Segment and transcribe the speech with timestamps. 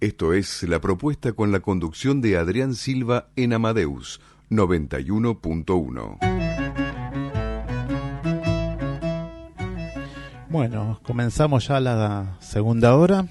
[0.00, 6.18] Esto es la propuesta con la conducción de Adrián Silva en Amadeus 91.1.
[10.50, 13.26] Bueno, comenzamos ya la segunda hora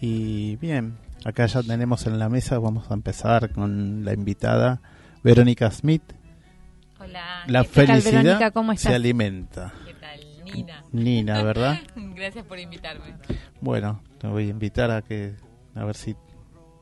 [0.00, 4.80] y bien, acá ya tenemos en la mesa, vamos a empezar con la invitada
[5.24, 6.04] Verónica Smith.
[7.00, 7.42] Hola.
[7.48, 8.50] La ¿Qué tal, felicidad Verónica?
[8.52, 8.94] ¿Cómo se estás?
[8.94, 9.74] alimenta.
[9.84, 10.20] ¿Qué tal?
[10.44, 10.84] Nina.
[10.92, 11.80] Nina, ¿verdad?
[12.14, 13.16] Gracias por invitarme.
[13.60, 15.34] Bueno, te voy a invitar a que
[15.74, 16.14] a ver si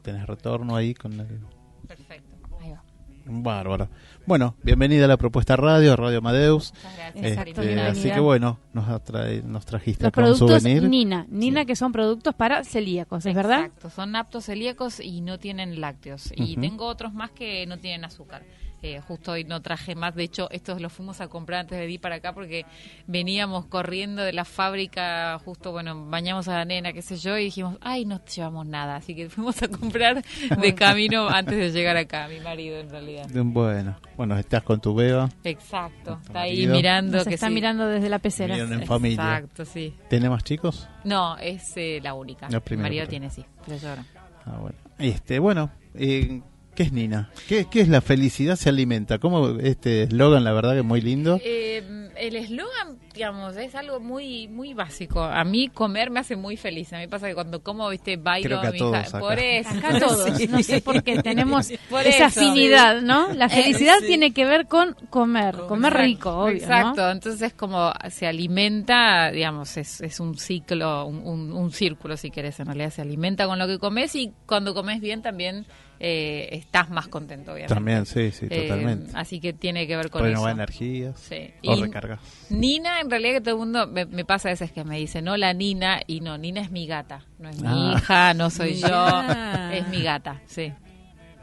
[0.03, 1.41] tenés retorno ahí con el
[1.87, 2.37] Perfecto.
[2.61, 2.83] Ahí va.
[3.27, 3.89] bárbaro.
[4.27, 6.73] Bueno, bienvenida a la propuesta radio, Radio Amadeus.
[6.75, 7.47] Muchas gracias.
[7.49, 10.89] Este, así que bueno, nos, atrae- nos trajiste Los acá un productos souvenir.
[10.89, 13.65] Nina, Nina que son productos para celíacos, ¿es verdad?
[13.67, 13.91] Exacto.
[13.91, 16.33] Son aptos celíacos y no tienen lácteos.
[16.37, 16.61] Y Ujú.
[16.61, 18.43] tengo otros más que no tienen azúcar.
[18.85, 20.15] Eh, justo hoy no traje más.
[20.17, 22.67] De hecho, estos los fuimos a comprar antes de ir para acá porque
[23.07, 25.39] veníamos corriendo de la fábrica.
[25.45, 28.97] Justo, bueno, bañamos a la nena, qué sé yo, y dijimos, ay, no llevamos nada.
[28.97, 30.23] Así que fuimos a comprar
[30.61, 32.27] de camino antes de llegar acá.
[32.27, 33.27] Mi marido, en realidad.
[33.33, 36.17] Bueno, bueno, estás con tu beba, Exacto.
[36.17, 37.19] Tu Está ahí mirando.
[37.19, 37.55] Nos que está sí.
[37.55, 38.55] mirando desde la pecera.
[38.55, 39.15] Miran en familia.
[39.39, 39.95] Exacto, sí.
[40.11, 40.89] ¿Tiene más chicos?
[41.05, 42.49] No, es eh, la única.
[42.51, 43.45] La Mi marido pero- tiene, sí.
[43.65, 44.05] pero yo no.
[44.45, 44.77] Ah, bueno.
[44.99, 46.43] Este, bueno, eh,
[46.75, 47.31] ¿qué es Nina?
[47.49, 49.19] ¿Qué, ¿Qué es la felicidad se alimenta?
[49.19, 51.39] ¿Cómo este eslogan, la verdad que es muy lindo?
[51.45, 55.23] Eh, el eslogan, digamos, es algo muy muy básico.
[55.23, 56.93] A mí comer me hace muy feliz.
[56.93, 59.19] A mí pasa que cuando como, viste, bailo Creo que a mi todos hija-.
[59.19, 59.69] Por eso.
[59.71, 60.47] Acá todos, Sí.
[60.49, 62.41] no sé por qué tenemos Por esa eso.
[62.41, 63.33] afinidad, ¿no?
[63.35, 64.07] La felicidad sí.
[64.07, 67.11] tiene que ver con comer, comer Exacto, rico, obvio, Exacto, ¿no?
[67.11, 72.61] entonces como se alimenta, digamos, es, es un ciclo, un, un- un círculo si querés,
[72.61, 75.67] en realidad se alimenta con lo que comes y cuando comes bien también
[76.05, 77.73] eh, estás más contento, obviamente.
[77.75, 79.13] También, sí, sí, Eh, totalmente.
[79.15, 80.57] así que tiene que ver con Renueva eso.
[80.57, 81.51] energías Sí.
[81.65, 82.19] o recargas.
[82.51, 85.23] Nina, en realidad que todo el mundo me, me pasa a veces que me dice,
[85.23, 87.95] no la Nina, y no, Nina es mi gata, no es mi Ah.
[87.97, 89.71] hija, no soy yo, Ah.
[89.73, 90.73] es mi gata, sí.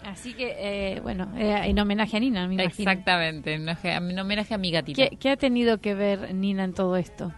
[0.05, 2.89] Así que, eh, bueno, eh, en homenaje a Nina, me imagino.
[2.91, 5.07] Exactamente, en homenaje- en homenaje a mi gatita.
[5.09, 7.31] ¿Qué, qué ha tenido que ver Nina en todo esto?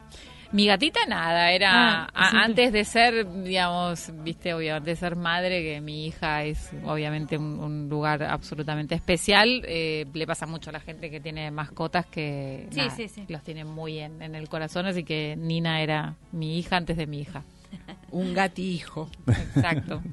[0.53, 5.63] Mi gatita nada, era Ah, a- antes de ser, digamos, viste, obviamente de ser madre,
[5.63, 10.73] que mi hija es obviamente un, un lugar absolutamente especial, eh, le pasa mucho a
[10.73, 13.23] la gente que tiene mascotas que Sí, nada, sí, sí.
[13.29, 17.07] los tiene muy en, en el corazón, así que Nina era mi hija antes de
[17.07, 17.44] mi hija.
[18.11, 19.09] Un gatijo.
[19.28, 20.01] Exacto.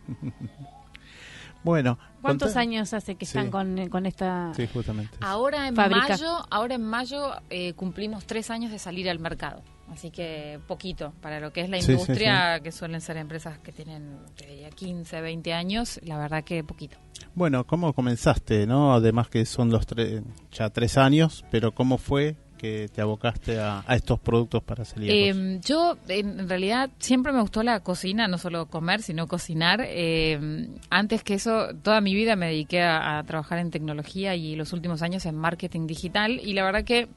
[1.64, 3.36] Bueno, ¿Cuántos contá- años hace que Sí.
[3.36, 4.52] están con, con esta...
[4.54, 5.12] Sí, justamente.
[5.20, 6.08] Ahora en Fábrica.
[6.10, 9.62] mayo, ahora en mayo eh, cumplimos tres años de salir al mercado,
[9.92, 13.58] así que poquito para lo que es la Sí, sí, industria, que suelen ser empresas
[13.58, 16.96] que tienen diría, 15, 20 años, la verdad que poquito.
[17.34, 18.92] Bueno, ¿cómo comenzaste, no?
[18.94, 20.22] Además que son los tres,
[20.52, 25.36] ya tres años, pero ¿cómo fue que te abocaste a, a estos productos para celíacos?
[25.38, 29.80] Eh, yo, en en realidad, siempre me gustó la cocina, no solo comer, sino cocinar.
[29.84, 34.56] Eh, antes que eso, toda mi vida me dediqué a, a trabajar en tecnología y
[34.56, 36.40] los últimos años en marketing digital.
[36.42, 37.08] Y la verdad que,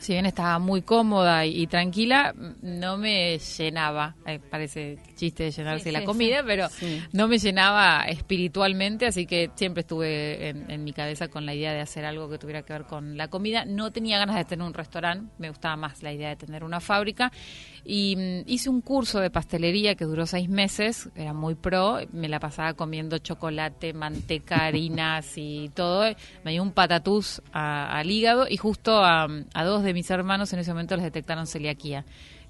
[0.00, 4.14] si bien estaba muy cómoda y, tranquila, no me llenaba.
[4.26, 6.68] Eh, parece chiste de llenarse Sí, la comida, pero
[7.12, 11.72] no me llenaba espiritualmente, así que siempre estuve en, en mi cabeza con la idea
[11.72, 13.64] de hacer algo que tuviera que ver con la comida.
[13.64, 16.80] No tenía ganas de tener un restaurante, me gustaba más la idea de tener una
[16.80, 17.32] fábrica.
[17.84, 22.28] Y mm, hice un curso de pastelería que duró seis meses, era muy pro, me
[22.28, 26.04] la pasaba comiendo chocolate, manteca, harinas y todo.
[26.44, 30.52] Me dio un patatús a- al hígado y justo a, a dos de mis hermanos
[30.52, 32.04] en ese momento les detectaron celiaquía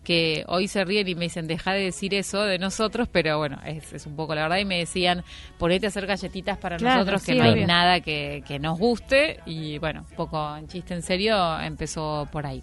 [0.05, 3.59] que hoy se ríen y me dicen, deja de decir eso de nosotros, pero bueno,
[3.67, 4.59] es, es un poco la verdad.
[4.59, 5.25] Y me decían,
[5.59, 8.79] ponete a hacer galletitas para Claro, nosotros, que sí, no hay nada que, que nos
[8.79, 9.41] guste.
[9.47, 12.63] Y bueno, un poco en chiste en serio, empezó por ahí.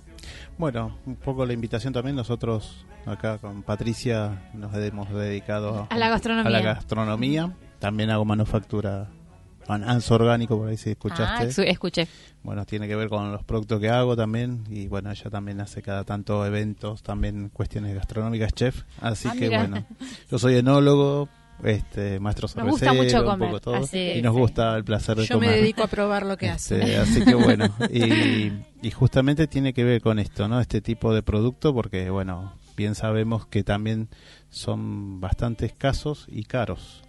[0.57, 2.15] Bueno, un poco la invitación también.
[2.15, 6.47] Nosotros acá con Patricia nos hemos dedicado A la gastronomía.
[6.47, 7.51] a la gastronomía.
[7.79, 9.07] También hago manufactura
[9.73, 11.61] Anso Orgánico, por ahí si escuchaste.
[11.61, 12.07] Ah, escuché.
[12.43, 14.63] Bueno, tiene que ver con los productos que hago también.
[14.69, 18.83] Y bueno, ella también hace cada tanto eventos, también cuestiones gastronómicas, chef.
[18.99, 19.59] Así Ah, que mira.
[19.67, 19.85] bueno,
[20.29, 21.29] yo soy enólogo,
[21.63, 23.75] este, maestro Nos gusta cervecero, mucho un comer, poco todo.
[23.75, 24.39] así y nos sí.
[24.41, 25.61] gusta el placer de Yo me comer.
[25.61, 26.79] dedico a probar lo que hace.
[26.79, 28.51] Este, así que bueno, y,
[28.81, 30.59] y justamente tiene que ver con esto, ¿no?
[30.59, 34.09] Este tipo de producto, porque bueno, bien sabemos que también
[34.51, 37.01] son bastante escasos y caros.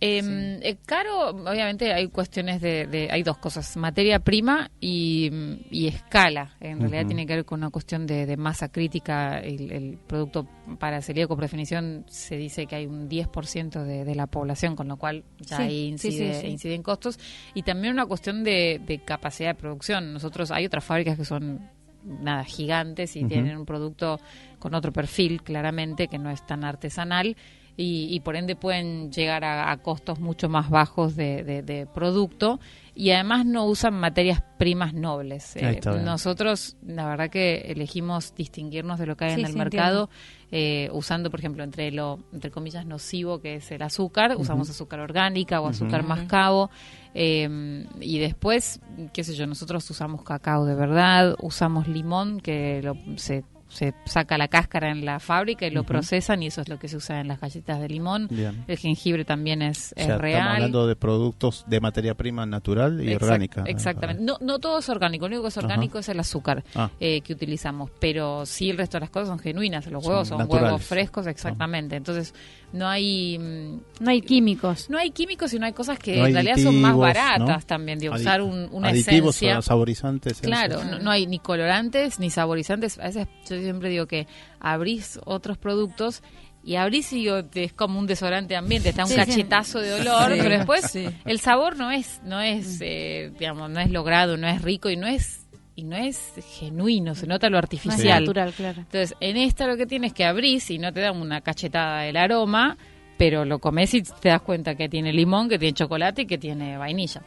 [0.00, 5.30] Eh, eh, caro, obviamente hay cuestiones de, de- hay dos cosas, materia prima y,
[5.70, 6.54] y escala.
[6.60, 9.38] En realidad tiene que ver con una cuestión de, de masa crítica.
[9.40, 10.46] El, el producto
[10.78, 14.88] para celíaco por definición se dice que hay un 10% de, de la población, con
[14.88, 16.46] lo cual ya Sí, ahí incide, sí, sí.
[16.46, 17.18] incide en costos.
[17.54, 20.12] Y también una cuestión de, de capacidad de producción.
[20.14, 21.68] Nosotros hay otras fábricas que son
[22.04, 24.20] nada gigantes y tienen un producto
[24.58, 27.36] con otro perfil claramente que no es tan artesanal
[27.76, 31.86] y, y por ende pueden llegar a, a costos mucho más bajos de, de- de
[31.86, 32.58] producto
[32.92, 35.54] y además no usan materias primas nobles.
[35.54, 36.04] Bien.
[36.04, 40.10] nosotros, la verdad que elegimos distinguirnos de lo que hay Sí, en el sí, mercado
[40.50, 44.98] eh, usando, por ejemplo, entre lo, entre comillas, nocivo que es el azúcar, usamos azúcar
[44.98, 46.70] orgánica o azúcar mascabo.
[47.14, 48.80] eh, y después,
[49.12, 54.38] qué sé yo, nosotros usamos cacao de verdad, usamos limón que lo, se, se saca
[54.38, 57.20] la cáscara en la fábrica y lo procesan y eso es lo que se usa
[57.20, 58.26] en las galletas de limón.
[58.30, 58.64] Bien.
[58.66, 60.38] El jengibre también es, O es sea, real.
[60.38, 63.64] estamos hablando de productos de materia prima natural y Exact- orgánica.
[63.66, 64.22] Exactamente.
[64.22, 65.66] No, no todo es orgánico, lo único que es Ajá.
[65.66, 66.90] orgánico es el azúcar Ah.
[66.98, 70.46] eh, que utilizamos, pero sí el resto de las cosas son genuinas, los huevos son
[70.50, 71.96] huevos frescos, exactamente.
[71.96, 72.34] Entonces,
[72.72, 74.90] no hay mm, No hay químicos.
[74.90, 77.40] no hay químicos y no hay cosas que No hay en realidad son más baratas
[77.60, 77.66] ¿no?
[77.66, 79.58] también de usar un- una Aditivos esencia.
[79.58, 80.40] o saborizantes.
[80.40, 82.98] Claro, no, no hay ni colorantes ni saborizantes.
[82.98, 84.26] A veces yo siempre digo que
[84.60, 86.22] abrís otros productos
[86.64, 89.20] y abrís y digo, es como un desodorante ambiente, está un Sí, sí.
[89.20, 91.08] cachetazo de olor, Sí, pero después sí.
[91.24, 94.96] el sabor no es, no es, eh, digamos, no es logrado, no es rico y
[94.96, 95.37] no es
[95.78, 98.20] y no es genuino, se nota lo No es artificial.
[98.24, 98.80] natural, claro.
[98.80, 102.16] Entonces, en esta lo que tienes que abrís y no te da una cachetada del
[102.16, 102.76] aroma,
[103.16, 106.36] pero lo comes y te das cuenta que tiene limón, que tiene chocolate y que
[106.38, 107.22] tiene vainilla.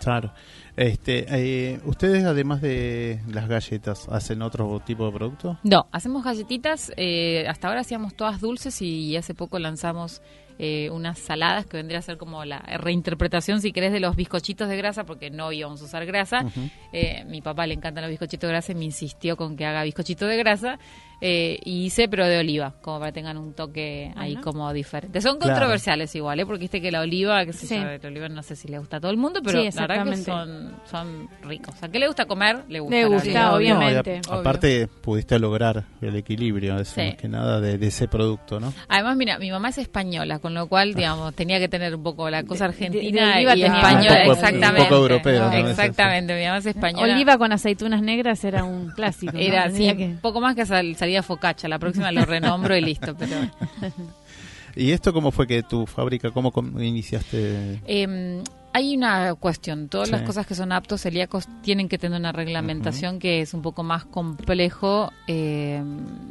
[0.00, 0.32] Claro.
[0.76, 5.58] Este, eh, ¿Ustedes, además de las galletas, hacen otro tipo de producto?
[5.64, 6.92] No, hacemos galletitas.
[6.96, 10.22] eh, hasta ahora hacíamos todas dulces y hace poco lanzamos
[10.58, 14.68] eh, unas saladas que vendría a ser como la reinterpretación, si querés, de los bizcochitos
[14.68, 16.44] de grasa, porque no íbamos a usar grasa.
[16.92, 19.84] Eh, mi papá le encantan los bizcochitos de grasa y me insistió con que haga
[19.84, 20.78] bizcochito de grasa.
[21.20, 24.42] Eh, y hice, pero de oliva, como para que tengan un toque ahí Ajá.
[24.42, 25.20] como diferente.
[25.20, 25.54] Son Claro.
[25.54, 26.46] controversiales igual, ¿eh?
[26.46, 27.76] porque viste que la oliva, que Sí.
[27.76, 30.04] la oliva no sé si le gusta a todo el mundo, pero Sí, la verdad
[30.04, 31.74] que son, son ricos.
[31.74, 32.64] O sea, ¿qué le gusta comer?
[32.68, 32.96] Le gusta.
[32.96, 33.42] Le la gusta.
[33.50, 34.20] No, obviamente.
[34.30, 37.00] a- aparte, pudiste lograr el equilibrio, Sí.
[37.00, 38.72] más que nada, de, de ese producto, ¿no?
[38.88, 42.30] Además, mira, mi mamá es española, con lo cual, digamos, tenía que tener un poco
[42.30, 44.82] la cosa De- argentina de oliva y tenía española, un poco- exactamente.
[44.82, 45.68] un poco europeo, ¿no?
[45.68, 47.14] Exactamente, mi mamá es española.
[47.14, 49.32] Oliva con aceitunas negras era un clásico.
[49.32, 49.38] ¿no?
[49.38, 51.68] Era así, Tenía que- un poco más que sal- salía focacha.
[51.68, 53.14] La próxima lo renombro y listo.
[53.16, 53.36] Pero
[54.76, 57.80] ¿Y esto cómo fue que tu fábrica, cómo com- iniciaste?
[57.86, 58.42] eh,
[58.74, 59.88] hay una cuestión.
[59.88, 60.12] Todas Sí.
[60.12, 63.82] las cosas que son aptos celíacos tienen que tener una reglamentación que es un poco
[63.82, 65.82] más complejo eh,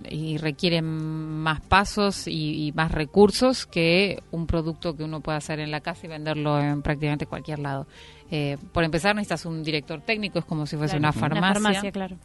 [0.10, 5.60] y requiere más pasos y, y más recursos que un producto que uno puede hacer
[5.60, 7.88] en la casa y venderlo en prácticamente cualquier lado.
[8.30, 11.54] Eh, por empezar, necesitas un director técnico, es como si fuese Claro, una farmacia.
[11.54, 12.18] farmacia, claro.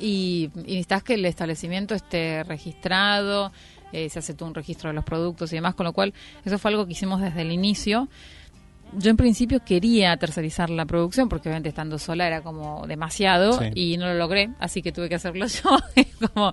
[0.00, 3.52] Y, y necesitas que el establecimiento esté registrado,
[3.92, 6.12] eh, se hace todo un registro de los productos y demás, con lo cual
[6.44, 8.08] eso fue algo que hicimos desde el inicio.
[8.94, 13.66] Yo en principio quería tercerizar la producción porque obviamente estando sola era como demasiado Sí.
[13.74, 15.76] y no lo logré, así que tuve que hacerlo yo.
[16.32, 16.52] como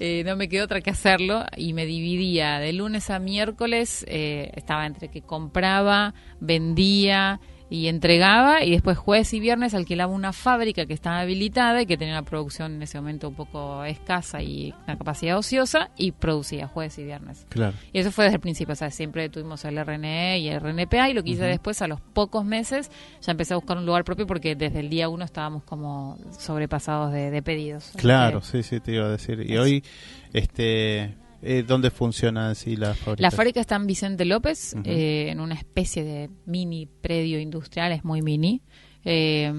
[0.00, 4.50] eh, no me quedó otra que hacerlo y me dividía de lunes a miércoles, eh,
[4.56, 10.86] estaba entre que compraba, vendía y entregaba y después jueves y viernes alquilaba una fábrica
[10.86, 14.72] que estaba habilitada y que tenía una producción en ese momento un poco escasa y
[14.84, 17.46] una capacidad ociosa y producía jueves y viernes.
[17.48, 17.76] Claro.
[17.92, 21.10] Y eso fue desde el principio, o sea, siempre tuvimos el RNE y el RNPA
[21.10, 24.04] y lo que hice después, a los pocos meses, ya empecé a buscar un lugar
[24.04, 27.92] propio porque desde el día uno estábamos como sobrepasados de, de pedidos.
[27.96, 29.44] Claro, que sí, sí, te iba a decir.
[29.44, 29.84] Y hoy,
[30.32, 33.22] este, eh, ¿dónde funciona así la fábrica?
[33.22, 38.04] La fábrica está en Vicente López, eh, en una especie de mini predio industrial, es
[38.04, 38.62] muy mini.
[39.04, 39.52] eh,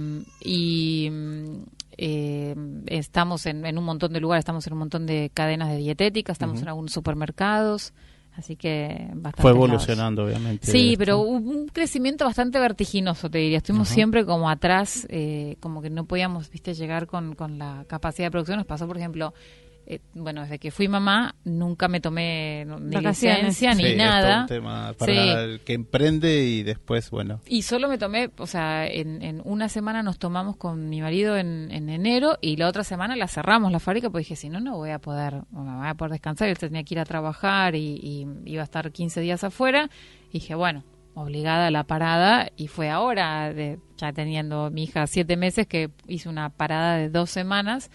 [0.43, 1.63] y mm,
[1.99, 2.55] eh,
[2.87, 6.31] estamos en, en un montón de lugares, estamos en un montón de cadenas de dietética,
[6.31, 7.93] estamos en algunos supermercados,
[8.35, 9.41] así que bastante.
[9.41, 10.67] Fue evolucionando, obviamente.
[10.67, 10.99] Sí, esto.
[10.99, 13.57] pero hubo un crecimiento bastante vertiginoso, te diría.
[13.57, 18.27] Estuvimos siempre como atrás, eh, como que no podíamos, viste, llegar con, con la capacidad
[18.27, 18.57] de producción.
[18.57, 19.33] Nos pasó, por ejemplo,
[19.89, 23.37] eh, bueno, desde que fui mamá, nunca me tomé ni Vacaciones.
[23.59, 24.41] licencia Sí, ni es todo nada.
[24.41, 25.19] un tema para Sí.
[25.19, 27.39] el que emprende y después, bueno.
[27.47, 31.37] Y solo me tomé, o sea, en, en una semana nos tomamos con mi marido
[31.37, 34.59] en, en enero y la otra semana la cerramos la fábrica porque dije, si no,
[34.59, 36.49] no voy a poder, no voy a poder descansar.
[36.49, 39.89] Él tenía que ir a trabajar y, y iba a estar 15 días afuera.
[40.29, 45.07] Y dije, bueno, obligada a la parada y fue ahora, de, ya teniendo mi hija
[45.07, 47.89] siete meses, que hice una parada de dos semanas.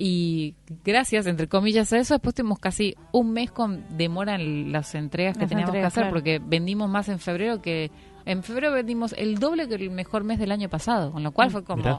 [0.00, 4.94] Y gracias, entre comillas, a eso, después tuvimos casi un mes con demora en las
[4.94, 6.14] entregas que Las teníamos entregas, que hacer, claro.
[6.14, 7.90] porque vendimos más en febrero que...
[8.24, 11.50] En febrero vendimos el doble que el mejor mes del año pasado, con lo cual
[11.50, 11.82] fue como...
[11.82, 11.98] Mirá.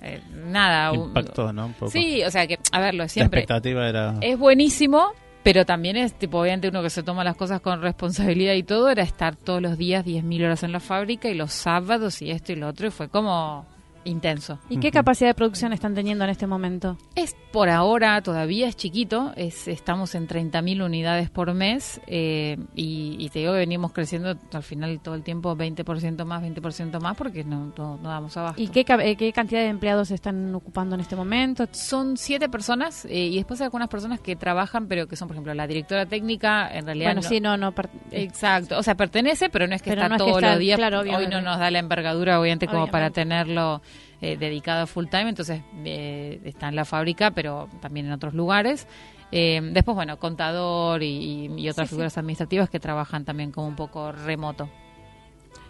[0.00, 0.92] eh, nada.
[0.92, 1.66] un- Impactó, ¿no?
[1.66, 1.90] Un poco.
[1.90, 3.40] Sí, o sea que, a ver, lo de La siempre.
[3.40, 4.14] expectativa era...
[4.22, 5.08] Es buenísimo,
[5.42, 8.88] pero también es, tipo, obviamente uno que se toma las cosas con responsabilidad y todo,
[8.88, 12.52] era estar todos los días 10.000 horas en la fábrica y los sábados y esto
[12.52, 13.66] y lo otro, y fue como
[14.04, 14.58] intenso.
[14.68, 16.96] ¿Y qué capacidad de producción están teniendo en este momento?
[17.14, 23.16] Es por ahora, todavía es chiquito, es, estamos en 30.000 unidades por mes eh, y,
[23.18, 27.16] y te digo que venimos creciendo al final todo el tiempo 20% más, 20% más
[27.16, 28.60] porque no, no, no damos abasto.
[28.60, 31.66] ¿Y qué, eh, qué cantidad de empleados están ocupando en este momento?
[31.72, 35.34] Son siete personas eh, y después hay algunas personas que trabajan, pero que son, por
[35.36, 37.08] ejemplo, la directora técnica, en realidad...
[37.08, 37.72] Bueno, no- sí, no, no.
[37.72, 40.38] par- Exacto, o sea, pertenece, pero no es que Pero está no es que todos
[40.42, 40.76] está- los días.
[40.78, 43.80] claro, Hoy no nos da la envergadura, obviamente, como para tenerlo
[44.20, 48.86] eh, dedicado full time, entonces eh, está en la fábrica, pero también en otros lugares.
[49.30, 51.96] Eh, después, bueno, contador y, otras Sí, sí.
[51.96, 54.68] figuras administrativas que trabajan también como un poco remoto.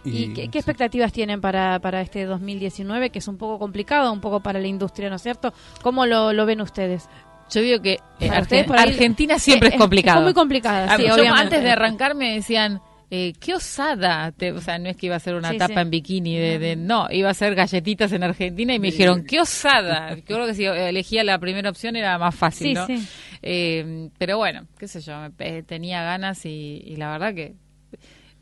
[0.05, 0.59] ¿Y, qué, qué sí.
[0.59, 4.67] expectativas tienen para, para este 2019, que es un poco complicado, un poco para la
[4.69, 5.52] industria, ¿no es cierto?
[5.83, 7.09] ¿Cómo lo, lo ven ustedes?
[7.50, 10.19] Yo digo que eh, ustedes ahí- Argentina siempre Eh, es complicado.
[10.19, 11.40] Fue muy complicada, Ah, sí, yo obviamente.
[11.43, 15.17] antes de arrancar me decían, eh, qué osada, te- o sea, no es que iba
[15.17, 15.81] a ser una Sí, tapa sí.
[15.81, 19.41] en bikini, de, de- no, iba a ser galletitas en Argentina y me dijeron, qué
[19.41, 20.15] osada.
[20.15, 22.87] Yo creo que si elegía la primera opción era más fácil, Sí, ¿no?
[22.87, 23.07] sí.
[23.43, 27.55] Eh, pero bueno, qué sé yo, me- eh, tenía ganas y, y la verdad que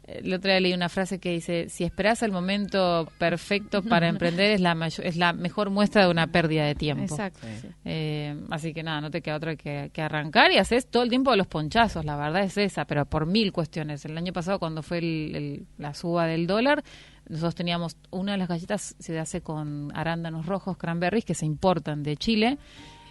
[0.06, 4.50] el otro día leí una frase que dice, si esperas el momento perfecto para emprender
[4.52, 7.04] es la, es la mejor muestra de una pérdida de tiempo.
[7.14, 7.46] Exacto.
[7.60, 7.68] sí.
[7.84, 11.08] Eh, así que nada, no te queda otra que, que arrancar y haces todo el
[11.10, 14.04] tiempo los ponchazos, la verdad es esa, pero por mil cuestiones.
[14.04, 16.82] El año pasado cuando fue el- el- la suba del dólar,
[17.28, 22.02] nosotros teníamos una de las galletas se hace con arándanos rojos, cranberries, que se importan
[22.04, 22.58] de Chile.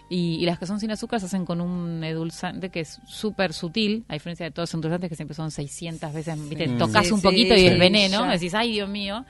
[0.08, 3.52] Y, y las que son sin azúcar se hacen con un edulzante que es súper
[3.52, 6.68] sutil, a diferencia de todos los endulzantes que siempre son 600 veces, ¿viste?
[6.68, 6.78] Mm.
[6.78, 8.30] tocas Sí, un sí, poquito y sí, es veneno, ya.
[8.32, 9.24] decís, ay Dios mío,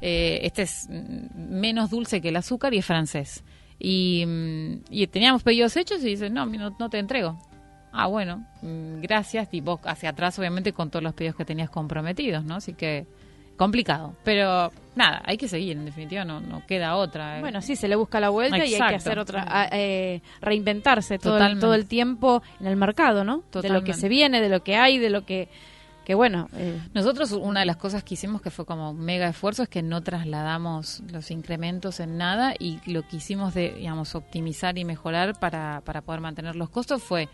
[0.00, 0.88] Eh, este es
[1.34, 3.44] menos dulce que el azúcar y es francés.
[3.78, 7.38] Y, mm, y teníamos pedidos hechos y dicen, no, no, no te entrego.
[7.92, 9.48] Ah, bueno, mm, gracias.
[9.52, 12.56] Y vos hacia atrás, obviamente, con todos los pedidos que tenías comprometidos, ¿no?
[12.56, 13.06] Así que
[13.62, 14.14] complicado.
[14.24, 17.40] Pero nada, hay que seguir, en definitiva, no, no queda otra.
[17.40, 21.38] Bueno, sí, se le busca la vuelta y hay que hacer otra, eh, reinventarse todo
[21.38, 23.42] el, todo el tiempo en el mercado, ¿no?
[23.52, 25.48] De lo que se viene, de lo que hay, de lo que,
[26.04, 29.28] que bueno, eh, Nosotros una de las cosas que hicimos que fue como un mega
[29.28, 34.14] esfuerzo es que no trasladamos los incrementos en nada y lo que hicimos de, digamos,
[34.16, 37.28] optimizar y mejorar para, para poder mantener los costos fue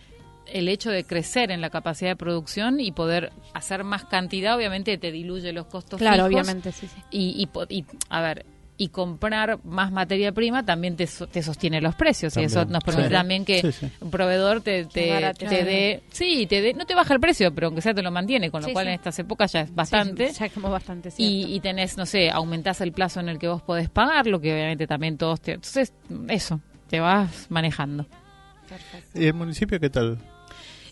[0.53, 4.97] el hecho de crecer en la capacidad de producción y poder hacer más cantidad, obviamente
[4.99, 7.03] te diluye los costos claro, fijos obviamente, sí, sí.
[7.11, 8.47] y, y, po- y, a ver
[8.81, 13.09] y comprar más materia prima también te, te sostiene los precios y eso nos permite
[13.09, 13.13] sí.
[13.13, 13.91] también que Sí, sí.
[14.01, 17.67] un proveedor te, te, te dé sí te dé no te baja el precio pero
[17.67, 18.89] aunque sea te lo mantiene con lo Sí, cual sí.
[18.91, 22.31] en estas épocas ya es bastante Sí, ya como bastante y, y tenés no sé
[22.31, 25.55] aumentás el plazo en el que vos podés pagar lo que obviamente también todos te
[25.55, 25.93] entonces
[26.29, 28.07] eso te vas manejando
[29.13, 30.19] ¿Y el municipio qué tal?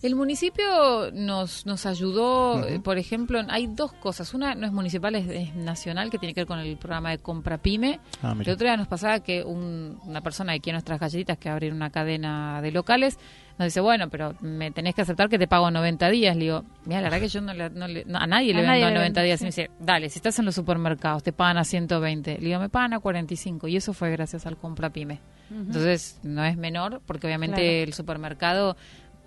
[0.06, 4.34] El municipio nos, nos ayudó, eh, por ejemplo, hay dos cosas.
[4.34, 7.18] Una no es municipal, es, es nacional, que tiene que ver con el programa de
[7.18, 7.98] compra pyme.
[8.22, 11.38] Ah, El otro día nos pasaba que un- una persona de aquí en nuestras galletitas
[11.38, 13.18] que abre una cadena de locales
[13.58, 16.36] nos dice, bueno, pero me tenés que aceptar que te pago 90 días.
[16.36, 18.56] Le digo, mira, la verdad que yo no, le- no le- no, a nadie A
[18.58, 19.38] le nadie vendo le 90 vendo, días.
[19.40, 19.44] sí.
[19.44, 22.38] Y me dice, dale, si estás en los supermercados, te pagan a 120.
[22.38, 23.66] Le digo, me pagan a 45.
[23.66, 25.20] Y eso fue gracias al compra pyme.
[25.50, 27.82] Entonces, no es menor, porque obviamente Claro.
[27.84, 28.76] el supermercado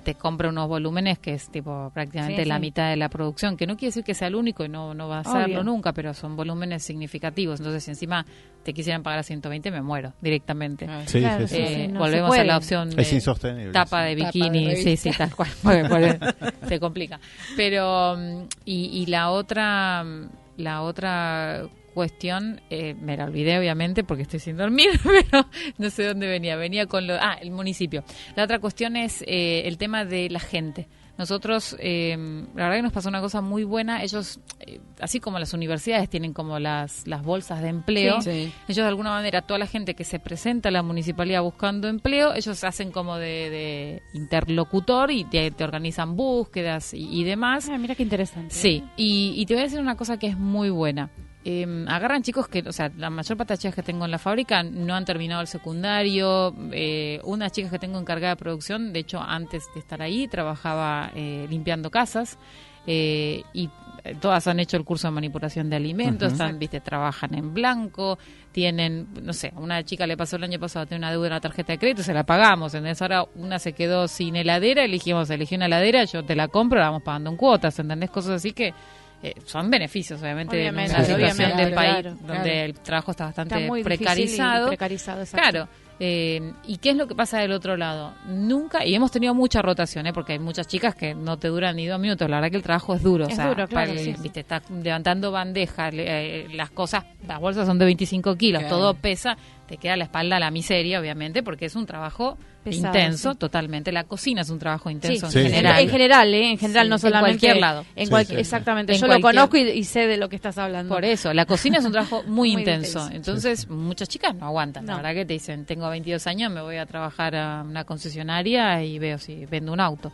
[0.04, 2.62] te compra unos volúmenes que es tipo prácticamente Sí, la sí.
[2.62, 5.08] mitad de la producción, que no quiere decir que sea el único y no, no
[5.10, 7.60] va a serlo nunca, pero son volúmenes significativos.
[7.60, 8.26] Entonces, si encima
[8.64, 10.88] te quisieran pagar a 120, me muero directamente.
[11.06, 11.62] Sí, Claro, sí, sí.
[11.62, 13.72] Eh, sí, no se volvemos a la opción Es de insostenible.
[13.74, 14.16] tapa de.
[14.16, 16.20] Tapa bikini, de sí, sí, tal cual, porque- porque
[16.68, 17.20] se complica.
[17.56, 24.04] Pero, mm, y, y la otra, mm, la otra cuestión, eh, me la olvidé obviamente
[24.04, 25.46] porque estoy sin dormir, pero
[25.78, 28.04] no sé dónde venía, venía con lo, ah, el municipio.
[28.36, 30.88] La otra cuestión es eh, el tema de la gente.
[31.18, 32.16] Nosotros, eh,
[32.56, 34.04] la verdad que nos pasó una cosa muy buena.
[34.04, 38.54] Ellos, eh, así como las universidades tienen como las, las bolsas de empleo, Sí.
[38.70, 42.34] ellos de alguna manera, toda la gente que se presenta a la municipalidad buscando empleo,
[42.36, 47.68] ellos hacen como de, de interlocutor y te, te organizan búsquedas y, y demás.
[47.70, 48.56] Ah, mira qué interesante.
[48.56, 51.10] Sí, y, y te voy a decir una cosa que es muy buena.
[51.52, 54.12] Eh, agarran chicos que, o sea, la mayor parte de las chicas que tengo en
[54.12, 56.54] la fábrica no han terminado el secundario.
[56.72, 61.10] Eh, una chica que tengo encargada de producción, de hecho, antes de estar ahí, trabajaba
[61.16, 62.38] eh, limpiando casas.
[62.86, 63.70] eh, y
[64.04, 68.18] eh, todas han hecho el curso de manipulación de alimentos, están, viste, trabajan en blanco,
[68.52, 71.42] tienen, no sé, una chica le pasó el año pasado, tiene una deuda en la
[71.42, 75.56] tarjeta de crédito, se la pagamos, entonces ahora una se quedó sin heladera, elegimos, elegí
[75.56, 78.10] una heladera, yo te la compro, la vamos pagando en cuotas, ¿entendés?
[78.10, 78.74] Cosas así que
[79.22, 82.60] eh, son beneficios, obviamente, Obviamente, en una situación obviamente, del país claro, donde claro.
[82.66, 84.68] el trabajo está bastante Está muy precarizado.
[84.68, 85.26] precarizado.
[85.26, 85.68] Claro.
[86.00, 88.14] eh, ¿Y qué es lo que pasa del otro lado?
[88.28, 90.14] Nunca, y hemos tenido mucha rotación, ¿eh?
[90.14, 92.30] porque hay muchas chicas que no te duran ni dos minutos.
[92.30, 93.26] La verdad que el trabajo es duro.
[93.28, 94.16] Es o sea, duro, claro, para el- sí.
[94.22, 99.36] Viste, estás levantando bandejas, eh, las cosas, las bolsas son de 25 kilos, todo pesa,
[99.70, 103.38] te queda la espalda la miseria, obviamente, porque es un trabajo Pesado, intenso, sí.
[103.38, 103.92] totalmente.
[103.92, 105.40] La cocina es un trabajo intenso Sí.
[105.40, 105.52] en Sí.
[105.52, 105.80] general.
[105.82, 106.50] En general, ¿eh?
[106.52, 107.40] En general, no en solamente.
[107.40, 107.86] cualquier lado.
[107.96, 108.40] En Sí, cual- sí, sí.
[108.42, 108.94] Exactamente.
[108.94, 110.94] En Yo cualquier- lo conozco y, y sé de lo que estás hablando.
[110.94, 113.00] Por eso, la cocina es un trabajo muy, Muy intenso.
[113.00, 113.16] intenso.
[113.16, 114.86] Entonces, muchas chicas no aguantan.
[114.88, 118.84] La verdad que te dicen, tengo 22 años, me voy a trabajar a una concesionaria
[118.84, 120.12] y veo si vendo un auto.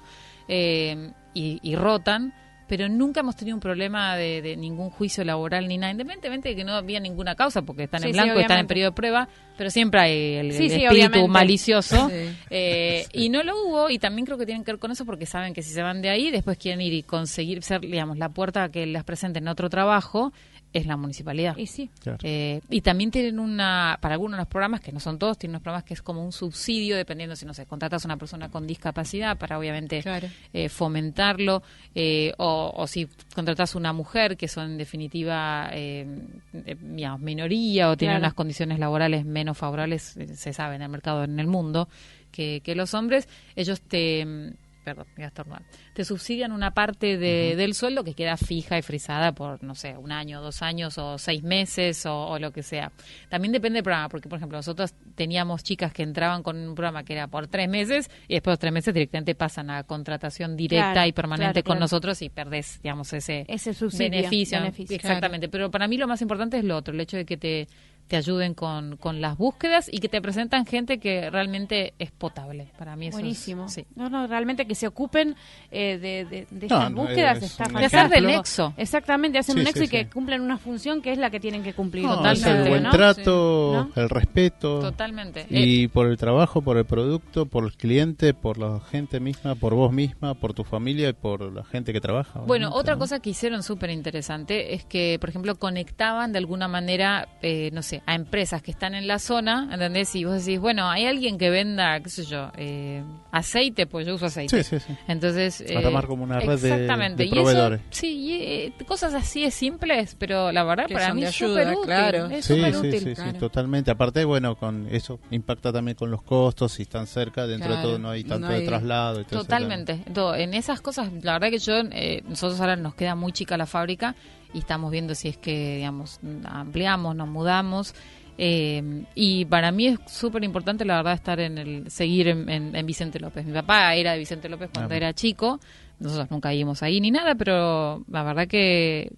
[0.47, 2.33] Eh, y, y rotan,
[2.67, 6.55] pero nunca hemos tenido un problema de, de ningún juicio laboral ni nada, independientemente de
[6.55, 8.91] que no había ninguna causa, porque están Sí, en sí, blanco y están en periodo
[8.91, 11.27] de prueba, pero siempre hay el, Sí, el sí, espíritu obviamente.
[11.29, 12.09] malicioso.
[12.09, 12.35] Sí.
[12.49, 15.25] Eh, Y no lo hubo, y también creo que tienen que ver con eso porque
[15.25, 18.29] saben que si se van de ahí, después quieren ir y conseguir ser, digamos, la
[18.29, 20.33] puerta que les presenten en otro trabajo
[20.75, 21.55] es la municipalidad.
[21.57, 21.89] Y sí.
[22.01, 22.19] Claro.
[22.23, 25.53] Eh, y también tienen una, para algunos de los programas, que no son todos, tienen
[25.53, 28.49] unos programas que es como un subsidio, dependiendo si, no sé, contratas a una persona
[28.49, 30.27] con discapacidad para obviamente Claro.
[30.53, 31.63] eh, fomentarlo,
[31.95, 36.05] eh, o, o si contratas una mujer, que son en definitiva, eh,
[36.53, 38.25] eh, digamos, minoría o tienen Claro.
[38.25, 41.87] unas condiciones laborales menos favorables, eh, se sabe en el mercado, en el mundo,
[42.31, 44.53] que, que los hombres, ellos te...
[44.85, 45.63] Perdón, estornudar.
[45.93, 49.97] Te subsidian una parte de, del sueldo que queda fija y frisada por, no sé,
[49.97, 52.91] un año, dos años o seis meses o, o lo que sea.
[53.27, 57.03] También depende del programa, porque, por ejemplo, nosotros teníamos chicas que entraban con un programa
[57.03, 60.93] que era por tres meses y después de tres meses directamente pasan a contratación directa
[60.93, 61.79] Claro, y permanente claro, con claro.
[61.79, 64.59] nosotros y perdés, digamos, ese, Ese subsidio, beneficio.
[64.59, 64.95] beneficio.
[64.95, 65.49] Exactamente.
[65.49, 67.67] Pero para mí lo más importante es lo otro, el hecho de que te,
[68.07, 72.71] te ayuden con, con las búsquedas y que te presentan gente que realmente es potable.
[72.77, 73.67] Para mí eso es- Buenísimo.
[73.67, 73.85] sí.
[73.95, 75.35] No, no, realmente que se ocupen
[75.71, 78.73] eh, de, de- de No, estas no, búsquedas es está De hacer de nexo.
[78.77, 81.39] Exactamente, hacen Sí, un nexo sí, y que cumplen una función que es la que
[81.39, 82.05] tienen que cumplir.
[82.05, 82.91] Totalmente, el buen ¿no?
[82.91, 83.99] trato, Sí.
[83.99, 84.79] el respeto.
[84.79, 85.41] Totalmente.
[85.49, 89.55] Eh, Y por el trabajo, por el producto, por el cliente, por la gente misma,
[89.55, 92.41] por vos misma, por tu familia y por la gente que trabaja.
[92.41, 92.99] Bueno, otra ¿no?
[92.99, 97.81] cosa que hicieron súper interesante es que, por ejemplo, conectaban de alguna manera, eh, no
[97.81, 100.15] sé, a empresas que están en la zona, ¿entendés?
[100.15, 104.15] Y vos decís, bueno, hay alguien que venda, qué sé yo, eh, aceite, pues yo
[104.15, 104.63] uso aceite.
[104.63, 104.93] Sí, sí, sí.
[105.07, 106.69] Entonces, eh, Armar como una red de-
[107.15, 107.81] de Y eso, proveedores.
[107.89, 111.67] sí, y, eh, cosas así es simples, pero la verdad Que para mí es súper
[111.69, 111.79] útil.
[111.85, 112.25] claro.
[112.27, 112.99] Es Sí, súper sí, útil.
[112.99, 113.39] sí, sí, claro.
[113.39, 113.91] totalmente.
[113.91, 117.87] Aparte, bueno, con eso impacta también con los costos, si están cerca, dentro Claro, de
[117.87, 119.21] todo no hay tanto no hay- de traslado.
[119.21, 119.25] y.
[119.25, 120.03] Totalmente.
[120.13, 120.35] Todo.
[120.35, 123.65] En esas cosas, la verdad que yo, eh, nosotros ahora nos queda muy chica la
[123.65, 124.15] fábrica
[124.55, 127.93] y estamos viendo si es que, digamos, ampliamos, nos mudamos.
[128.37, 132.75] eh, y para mí es súper importante, la verdad, estar en el, seguir en, en-
[132.75, 133.45] en Vicente López.
[133.45, 134.97] Mi papá era de Vicente López cuando Ah.
[134.97, 135.59] era chico.
[135.99, 139.13] Nosotros nunca íbamos ahí ni nada, pero la verdad que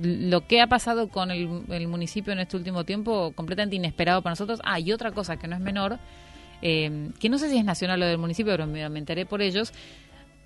[0.00, 4.32] lo que ha pasado con el, el municipio en este último tiempo, completamente inesperado para
[4.32, 4.60] nosotros.
[4.62, 5.98] Ah, y otra cosa que no es menor,
[6.62, 9.42] eh, que no sé si es nacional o del municipio, pero me, me enteré por
[9.42, 9.72] ellos.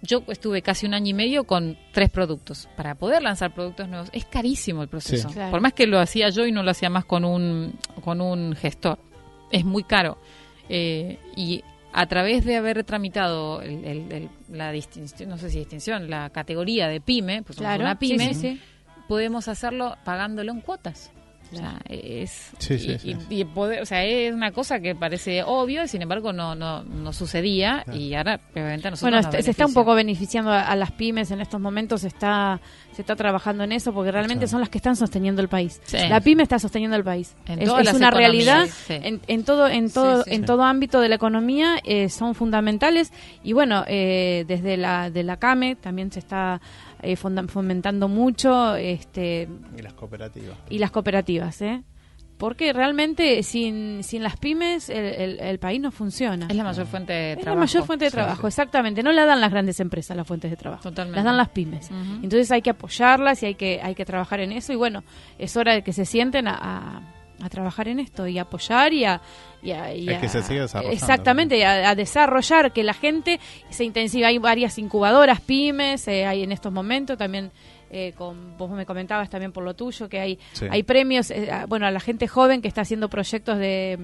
[0.06, 2.68] Yo estuve casi un año y medio con tres productos.
[2.76, 5.28] Para poder lanzar productos nuevos es carísimo el proceso.
[5.28, 5.34] Sí.
[5.34, 5.50] Claro.
[5.50, 8.54] Por más que lo hacía yo y no lo hacía más con un, con un
[8.54, 8.98] gestor.
[9.50, 10.18] Es muy caro.
[10.68, 11.62] Eh, y
[11.92, 16.30] a través de haber tramitado el- el- el- la distinción, no sé si distinción, la
[16.30, 18.60] categoría de pyme, pues Claro, una sí, pyme, sí, sí.
[19.08, 21.12] podemos hacerlo pagándolo en cuotas.
[21.52, 23.16] O sea, es Sí, sí, y, sí.
[23.30, 26.54] y- y poder- o sea, es una cosa que parece obvio y sin embargo no
[26.54, 27.98] no, no sucedía Claro.
[27.98, 31.30] y ahora obviamente nosotros Bueno, nos se está un poco beneficiando a, a las pymes
[31.30, 32.60] en estos momentos, se está,
[32.92, 34.50] se está trabajando en eso porque realmente Claro.
[34.50, 35.80] son las que están sosteniendo el país.
[35.84, 35.98] Sí.
[36.08, 37.34] La pyme está sosteniendo el país.
[37.46, 38.94] En es todas es las una realidad sí.
[38.94, 40.36] en, en todo en todo Sí, sí.
[40.36, 45.22] en todo ámbito de la economía eh, son fundamentales y bueno eh, desde la de
[45.22, 46.60] la CAME también se está
[47.02, 50.56] eh, fomentando mucho este Y las cooperativas.
[50.70, 51.82] y las cooperativas, ¿eh?
[52.36, 56.46] porque realmente sin, sin las pymes el, el- el país no funciona.
[56.50, 57.60] Es la mayor fuente de Es la trabajo.
[57.60, 58.46] mayor fuente de trabajo, sí.
[58.48, 59.02] exactamente.
[59.04, 60.82] No la dan las grandes empresas las fuentes de trabajo.
[60.82, 61.16] Totalmente.
[61.16, 61.90] Las dan las pymes.
[62.22, 64.72] Entonces hay que apoyarlas y hay que, hay que trabajar en eso.
[64.72, 65.04] Y bueno,
[65.38, 67.02] es hora de que se sienten a, a-
[67.42, 69.20] a trabajar en esto y apoyar y a...
[69.62, 70.94] Y a- y Es que se siga desarrollando.
[70.96, 74.28] Exactamente, y a, a desarrollar, que la gente se intensiva.
[74.28, 77.50] Hay varias incubadoras, pymes, eh, hay en estos momentos también...
[77.90, 80.66] eh, con, vos me comentabas también por lo tuyo que hay Sí.
[80.68, 83.98] hay premios eh, bueno a la gente joven que está haciendo proyectos de,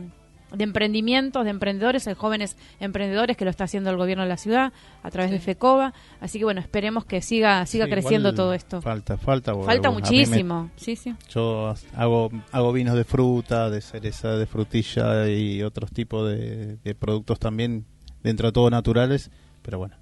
[0.53, 4.37] de emprendimientos, de emprendedores, hay jóvenes emprendedores que lo está haciendo el gobierno de la
[4.37, 5.93] ciudad a través de FECOBA.
[6.21, 8.81] Así que bueno, esperemos que siga siga Sí, creciendo todo esto.
[8.83, 9.55] Falta, falta.
[9.55, 10.71] Falta bueno, me- muchísimo.
[10.77, 11.15] Sí, sí.
[11.31, 16.95] Yo hago, hago vinos de fruta, de cereza, de frutilla y otros tipos de, de
[16.95, 17.85] productos también,
[18.23, 19.31] dentro de todo naturales,
[19.63, 19.95] pero bueno,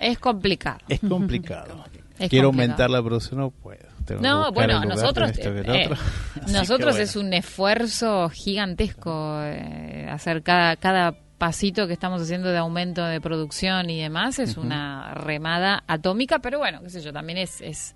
[0.00, 0.78] Es complicado.
[0.88, 1.84] es complicado.
[2.18, 2.72] Es Quiero complicado.
[2.72, 3.87] aumentar la producción, no puedo.
[4.08, 5.90] Tengo No, bueno, nosotros, esto que el eh,
[6.52, 12.58] nosotros que es un esfuerzo gigantesco eh, hacer cada, cada pasito que estamos haciendo de
[12.58, 17.38] aumento de producción y demás es una remada atómica, pero bueno, qué sé yo, también
[17.38, 17.94] es, es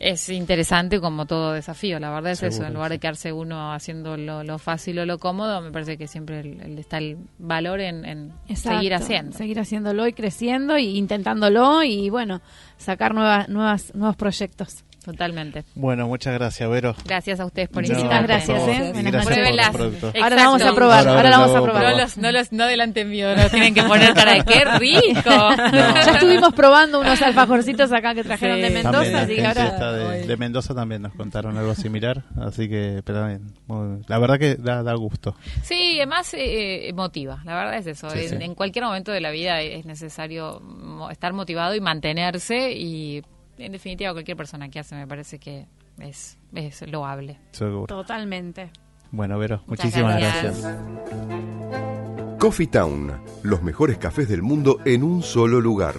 [0.00, 4.16] es interesante como todo desafío, la verdad es eso, en lugar de quedarse uno haciendo
[4.16, 7.80] lo, lo fácil o lo cómodo, me parece que siempre el- el- está el valor
[7.80, 9.36] en, en Exacto, seguir haciendo.
[9.36, 12.40] Seguir haciéndolo y creciendo y intentándolo y bueno,
[12.76, 14.84] sacar nuevas, nuevas, nuevos proyectos.
[15.08, 15.64] Totalmente.
[15.74, 16.94] Bueno, muchas gracias, Vero.
[17.06, 18.26] Gracias a ustedes por No, invitarme.
[18.26, 18.60] gracias.
[18.68, 18.92] ¿eh?
[18.94, 20.04] Y gracias por los.
[20.04, 21.82] Ahora la vamos a probar, Ahora- ahora, ahora la vamos a probar.
[21.82, 25.30] No los, no los, no delante mío, nos tienen que poner cara de qué rico.
[25.72, 28.62] Ya estuvimos probando unos alfajorcitos acá que trajeron Sí.
[28.64, 31.56] de Mendoza, También la así que gente ahora esta de, de Mendoza también nos contaron
[31.56, 33.26] algo similar, así que, pero
[33.66, 35.34] muy- la verdad que da, da gusto.
[35.62, 38.10] Sí, además eh, motiva, la verdad es eso.
[38.10, 38.36] Sí, en, sí.
[38.44, 40.60] en cualquier momento de la vida es necesario
[41.10, 43.22] estar motivado y mantenerse y
[43.58, 45.66] en definitiva cualquier persona que hace me parece que
[45.98, 47.38] es, es loable.
[47.52, 47.86] Seguro.
[47.86, 48.70] totalmente.
[49.10, 50.60] Bueno, Vero, Muchas muchísimas gracias.
[50.62, 52.38] gracias.
[52.38, 55.96] Coffee Town, los mejores cafés del mundo en un solo lugar.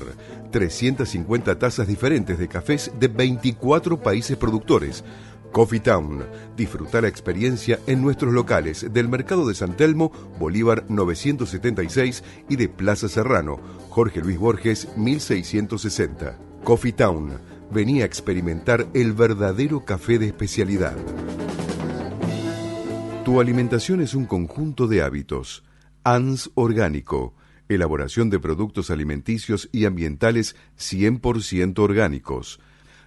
[0.52, 5.04] 350 tazas diferentes de cafés de 24 países productores.
[5.52, 6.24] Coffee Town,
[6.56, 12.70] disfruta la experiencia en nuestros locales del Mercado de San Telmo, Bolívar 976 y de
[12.70, 16.49] Plaza Serrano, Jorge Luis Borges 1660.
[16.64, 17.40] Coffee Town,
[17.72, 20.96] venía a experimentar el verdadero café de especialidad.
[23.26, 25.64] Tu alimentación es un conjunto de hábitos.
[26.04, 27.34] ANS Orgánico.
[27.68, 32.60] Elaboración de productos alimenticios y ambientales 100% orgánicos.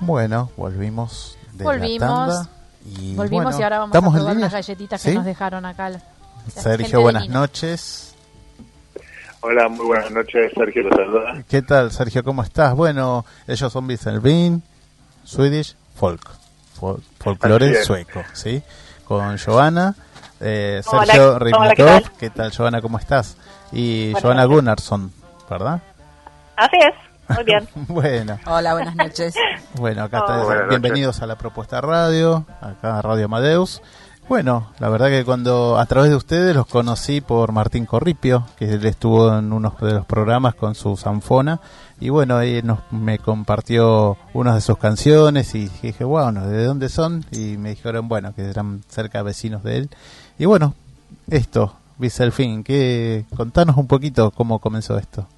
[0.00, 2.00] Bueno, volvimos de Volvimos.
[2.00, 2.06] la
[2.36, 2.48] tanda.
[2.84, 5.08] Y, Volvimos bueno, y ahora vamos a ¿estamos en probar unas galletitas ¿Sí?
[5.10, 5.90] que nos dejaron acá.
[5.90, 6.00] la-
[6.54, 8.14] Sergio, buenas noches.
[9.40, 10.84] Hola, muy buenas noches, Sergio.
[11.48, 12.22] ¿Qué tal, Sergio?
[12.24, 12.74] ¿Cómo estás?
[12.74, 14.62] Bueno, ellos son Wieselbein,
[15.24, 16.20] Swedish Folk,
[16.80, 18.62] fol- folclore sueco, ¿sí?
[19.04, 19.94] Con Joana,
[20.40, 22.12] eh, Sergio hola, ¿qué tal?
[22.18, 22.80] ¿qué tal, Joana?
[22.82, 23.36] ¿Cómo estás?
[23.72, 24.44] Y Buenas Joana.
[24.44, 25.12] Gunnarsson,
[25.50, 25.80] ¿verdad?
[26.56, 26.94] Así es,
[27.28, 27.68] muy bien.
[27.88, 29.34] bueno, Hola, buenas noches.
[29.74, 30.54] bueno, acá Hola.
[30.54, 30.66] está.
[30.68, 33.82] Bienvenidos a la propuesta radio, acá a Radio Amadeus.
[34.28, 38.64] Bueno, la verdad que cuando a través de ustedes los conocí por Martín Corripio, que
[38.72, 41.60] él estuvo en uno de los programas con su zanfona,
[42.00, 46.88] y bueno, ahí nos, me compartió unas de sus canciones y dije, wow, ¿de dónde
[46.88, 47.24] son?
[47.30, 49.90] Y me dijeron, bueno, que eran cerca vecinos de él.
[50.40, 50.74] Y bueno,
[51.30, 55.28] esto, Wieselfin, que contanos un poquito cómo comenzó esto.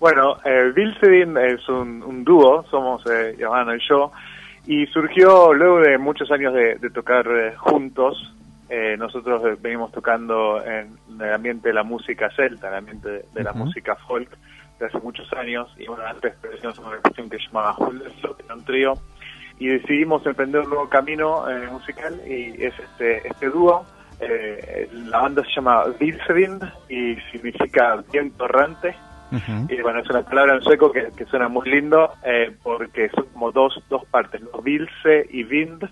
[0.00, 4.10] Bueno, eh, Vilsedin es un, un dúo, somos eh, y yo,
[4.66, 8.34] y surgió luego de muchos años de, de tocar eh, juntos.
[8.70, 13.08] Eh, nosotros eh, venimos tocando en el ambiente de la música celta, en el ambiente
[13.10, 14.30] de, de la música folk,
[14.78, 15.70] de hace muchos años.
[15.76, 18.94] Y bueno, antes pertenecíamos a una agrupación que se llamaba Hulderslot, que era un trío,
[19.58, 23.84] y decidimos emprender un nuevo camino eh, musical, y es este, este dúo.
[25.10, 26.58] La banda se llama Vilsedin
[26.88, 28.94] y significa viento errante.
[29.68, 33.26] Y bueno, es una palabra en sueco que, que suena muy lindo eh, porque son
[33.32, 34.60] como dos, dos partes, ¿no?
[34.62, 35.84] Vilse y Vind,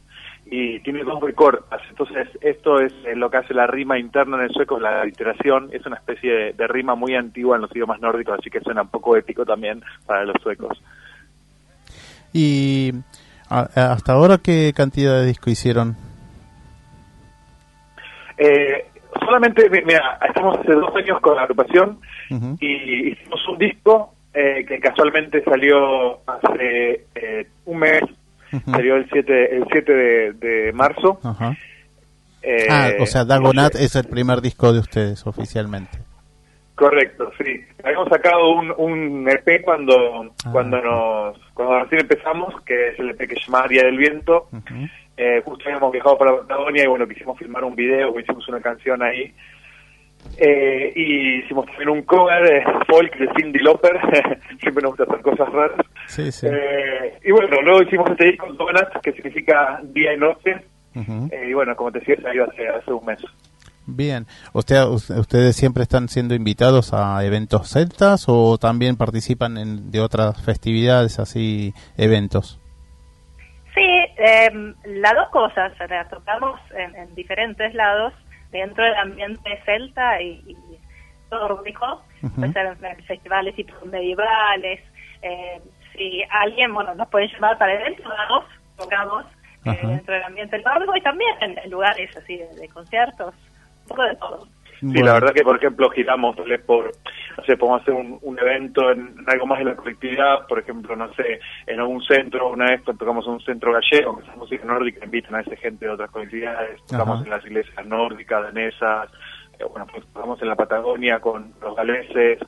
[0.50, 1.80] y tiene dos recortas.
[1.90, 5.68] Entonces, esto es eh, lo que hace la rima interna en el sueco, la literación.
[5.72, 8.82] Es una especie de, de rima muy antigua en los idiomas nórdicos, así que suena
[8.82, 10.82] un poco épico también para los suecos.
[12.32, 12.92] Y
[13.48, 15.96] a- hasta ahora, ¿qué cantidad de disco hicieron?
[18.36, 18.86] Eh,
[19.28, 21.98] solamente, mi- mira, estamos hace dos años con la agrupación
[22.60, 28.02] y hicimos un disco eh, que casualmente salió hace eh, un mes
[28.70, 31.18] salió el 7, el 7 de, de marzo.
[32.42, 35.98] Eh, ah, o sea, Dagonat es el primer disco de ustedes oficialmente.
[36.74, 37.60] Correcto, sí.
[37.82, 40.50] Habíamos sacado un, un EP cuando Ah.
[40.52, 44.48] cuando nos cuando recién empezamos, que es el EP que se llama Día del Viento.
[45.18, 49.02] Eh, justo habíamos viajado para Patagonia y bueno, quisimos filmar un video, hicimos una canción
[49.02, 49.34] ahí.
[50.36, 53.98] Eh, y hicimos también un cover de folk de Cindy Lauper.
[54.60, 55.86] Siempre nos gusta hacer cosas raras.
[56.06, 56.46] Sí, sí.
[56.50, 60.56] Eh, y bueno, luego hicimos este disco Donut, que significa día y noche.
[60.94, 63.18] Eh, y bueno, como te decía, salió hace, hace un mes.
[63.86, 64.26] Bien.
[64.52, 70.00] Usted, us- ¿Ustedes siempre están siendo invitados a eventos celtas o también participan en, de
[70.00, 72.58] otras festividades, así, eventos?
[73.78, 75.72] Sí, eh, las dos cosas.
[76.10, 78.12] tocamos en, en diferentes lados
[78.50, 80.56] dentro del ambiente celta y, y
[81.30, 82.02] nórdico.
[82.52, 84.80] Ser en, festivales tipo medievales.
[85.22, 85.60] Eh,
[85.92, 88.04] si alguien, bueno, nos puede llamar para eventos,
[88.76, 89.24] tocamos
[89.64, 93.32] eh, dentro del ambiente nórdico y también en, en lugares así de, de conciertos.
[93.82, 94.48] Un poco de todo.
[94.80, 96.36] Sí, la verdad que, por ejemplo, giramos
[96.66, 96.92] por,
[97.36, 100.58] no sé, podemos hacer un, un evento en, en algo más de la colectividad, por
[100.60, 104.36] ejemplo, no sé, en algún centro, una vez tocamos en un centro gallego, que es
[104.36, 107.24] música nórdica, invitan a esa gente de otras colectividades, tocamos Ajá.
[107.24, 109.10] en las iglesias nórdicas, danesas,
[109.58, 112.38] eh, bueno, pues tocamos en la Patagonia con los galeses,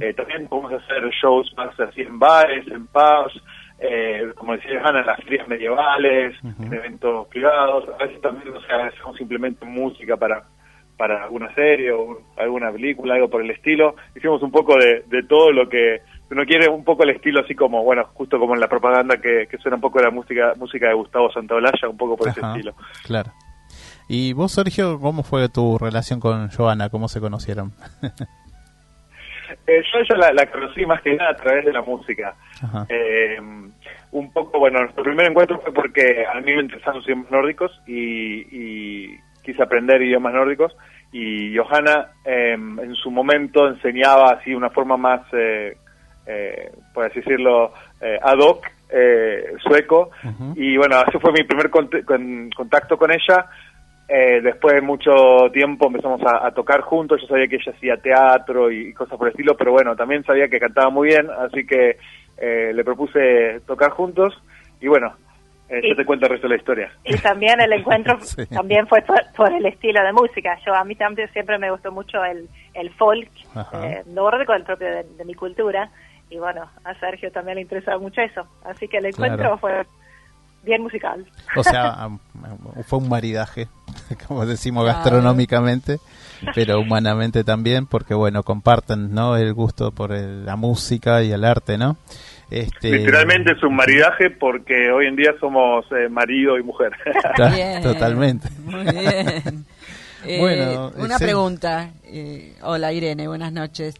[0.00, 3.42] eh, también podemos hacer shows más así en bares, en pubs,
[3.80, 8.86] eh, como decía en las frías medievales, en eventos privados, a veces también, o sea,
[8.86, 10.44] hacemos simplemente música para
[11.00, 13.94] para alguna serie o un- alguna película, algo por el estilo.
[14.14, 17.54] Hicimos un poco de, de todo lo que uno quiere, un poco el estilo así
[17.54, 20.88] como, bueno, justo como en la propaganda que, que suena un poco la música música
[20.88, 22.74] de Gustavo Santaolalla, un poco por ese estilo.
[23.04, 23.32] Claro.
[24.08, 26.90] ¿Y vos, Sergio, cómo fue tu relación con Joana?
[26.90, 27.72] ¿Cómo se conocieron?
[29.66, 32.36] Eh, yo ella la, la conocí más que nada a través de la música.
[32.88, 33.36] Eh,
[34.12, 37.72] un poco, bueno, nuestro primer encuentro fue porque a mí me interesaban los idiomas nórdicos
[37.84, 40.76] y, y quise aprender idiomas nórdicos
[41.12, 45.76] y Johanna eh, en su momento enseñaba así una forma más, eh,
[46.26, 50.10] eh, por así decirlo, eh, ad hoc, eh, sueco
[50.56, 53.46] y bueno, ese fue mi primer cont- con- contacto con ella.
[54.12, 55.12] Eh, después de mucho
[55.52, 57.20] tiempo empezamos a, a tocar juntos.
[57.22, 60.24] Yo sabía que ella hacía teatro y, y cosas por el estilo, pero bueno, también
[60.24, 61.96] sabía que cantaba muy bien, así que
[62.38, 64.34] eh, le propuse tocar juntos.
[64.80, 65.12] Y bueno,
[65.70, 65.94] yo Sí.
[65.96, 66.92] te cuento el resto de la historia.
[67.04, 68.44] Y también el encuentro Sí.
[68.46, 70.58] también fue por, por el estilo de música.
[70.66, 73.30] Yo a mí también siempre me gustó mucho el, el folk
[73.74, 75.90] eh, nórdico, el propio de, de mi cultura.
[76.28, 78.42] Y bueno, a Sergio también le interesaba mucho eso.
[78.64, 79.58] Así que el encuentro Claro.
[79.58, 79.86] fue
[80.62, 81.24] bien musical.
[81.56, 82.08] O sea,
[82.86, 83.66] fue un maridaje,
[84.28, 85.98] como decimos gastronómicamente,
[86.54, 89.36] pero humanamente también, porque bueno, comparten, ¿no?
[89.36, 91.96] El gusto por el- la música y el arte, ¿no?
[92.50, 96.92] Este, Literalmente es un maridaje porque hoy en día somos eh, marido y mujer.
[97.54, 97.82] Bien.
[97.82, 98.48] Totalmente.
[98.64, 99.64] Muy bien.
[100.22, 101.24] Eh, Bueno, una sí.
[101.24, 101.92] pregunta.
[102.04, 103.94] Eh, hola Irene, buenas noches.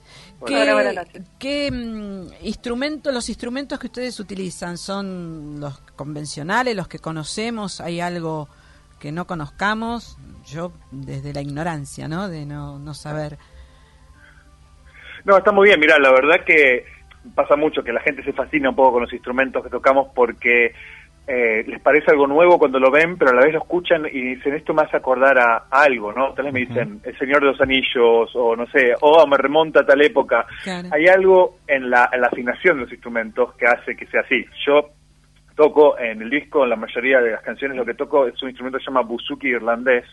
[0.46, 1.22] ¿Qué, Hola, buenas noches.
[1.38, 7.80] qué, mm, instrumento, los instrumentos que ustedes utilizan son los convencionales, los que conocemos?
[7.80, 8.50] ¿Hay algo
[8.98, 10.18] que no conozcamos?
[10.44, 12.28] Yo desde la ignorancia, ¿no?
[12.28, 13.38] De no, no saber.
[15.24, 15.80] No, está muy bien.
[15.80, 16.84] Mira, la verdad que
[17.35, 20.72] pasa mucho que la gente se fascina un poco con los instrumentos que tocamos porque
[21.26, 24.35] eh, les parece algo nuevo cuando lo ven, pero a la vez lo escuchan y
[24.35, 26.33] dicen, esto me hace acordar a, algo, ¿no?
[26.33, 29.80] Tal vez me dicen, El Señor de los Anillos, o no sé, o me remonta
[29.80, 30.44] a tal época.
[30.64, 30.88] Claro.
[30.92, 34.44] Hay algo en la, en la afinación de los instrumentos que hace que sea así.
[34.66, 34.88] Yo
[35.61, 38.49] toco en el disco, en la mayoría de las canciones, lo que toco es un
[38.49, 40.07] instrumento que se llama buzuki irlandés,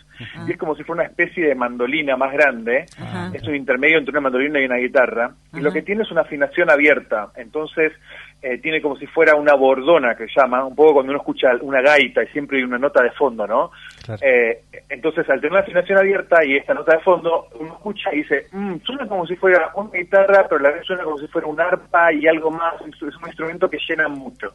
[0.46, 3.30] y es como si fuera una especie de mandolina más grande, Ajá.
[3.32, 6.20] es un intermedio entre una mandolina y una guitarra, y lo que tiene es una
[6.20, 7.94] afinación abierta, entonces
[8.42, 11.80] eh, tiene como si fuera una bordona que llama, un poco cuando uno escucha una
[11.80, 13.70] gaita y siempre hay una nota de fondo, ¿no?
[14.04, 14.20] Claro.
[14.22, 18.18] Eh, entonces, al tener una afinación abierta y esta nota de fondo, uno escucha y
[18.18, 21.26] dice, "Mm, suena como si fuera una guitarra, pero a la vez suena como si
[21.26, 24.52] fuera un arpa y algo más, es un instrumento que llena mucho.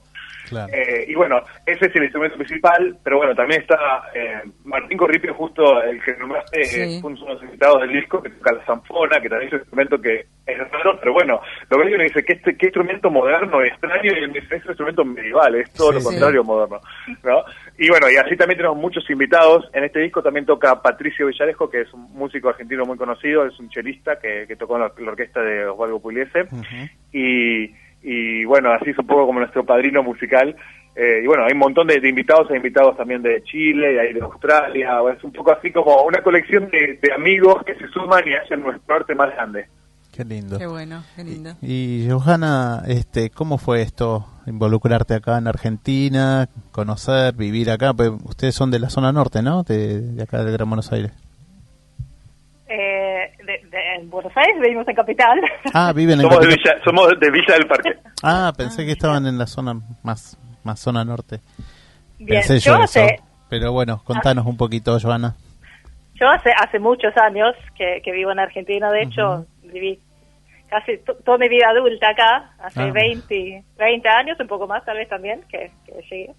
[0.49, 0.71] Claro.
[0.73, 3.77] Eh, y bueno, ese es el instrumento principal, pero bueno, también está
[4.13, 6.99] eh, Martín Corripio, justo el que nombraste, Sí.
[7.01, 9.59] fue uno de los invitados del disco, que toca la zanfona, que también es un
[9.59, 13.63] instrumento que es raro, pero bueno, lo que uno dice, que este qué instrumento moderno
[13.63, 16.05] y extraño, y él me dice, es un instrumento medieval, es todo Sí, lo sí.
[16.07, 16.81] contrario moderno,
[17.23, 17.43] ¿no?
[17.77, 21.69] Y bueno, y así también tenemos muchos invitados, en este disco también toca Patricio Villarejo,
[21.69, 24.91] que es un músico argentino muy conocido, es un chelista que, que tocó en la,
[24.97, 26.65] la orquesta de Osvaldo Pugliese, Ujú.
[27.13, 30.55] y, y bueno, así es un poco como nuestro padrino musical.
[30.95, 34.13] Eh, y bueno, hay un montón de, de invitados, hay invitados también de Chile, hay
[34.13, 38.27] de Australia, es un poco así como una colección de, de amigos que se suman
[38.27, 39.65] y hacen nuestro arte más grande.
[40.15, 40.59] Qué lindo.
[40.59, 41.55] Qué bueno, qué lindo.
[41.63, 44.27] Y, y Johanna, este, ¿cómo fue esto?
[44.45, 47.95] Involucrarte acá en Argentina, conocer, vivir acá.
[47.95, 49.63] Pues ustedes son de la zona norte, ¿no?
[49.63, 51.11] De, de acá de Gran Buenos Aires.
[52.75, 55.39] Eh, de, de- en Buenos Aires vivimos en Capital.
[55.75, 56.47] Ah, viven en Somos de.
[56.47, 57.93] Villa, somos de Villa del Parque.
[58.23, 61.39] Ah, pensé que estaban en la zona más, más zona norte.
[62.17, 62.83] Bien, Pensé yo yo eso.
[63.01, 65.35] hace, Pero bueno, contanos un poquito, Johanna.
[66.15, 69.99] yo hace, hace muchos años que, que vivo en Argentina, de hecho viví
[70.69, 72.91] casi to- toda mi vida adulta acá, hace Ah.
[72.91, 76.31] 20, 20 años, un poco más tal vez también, que, que llegué.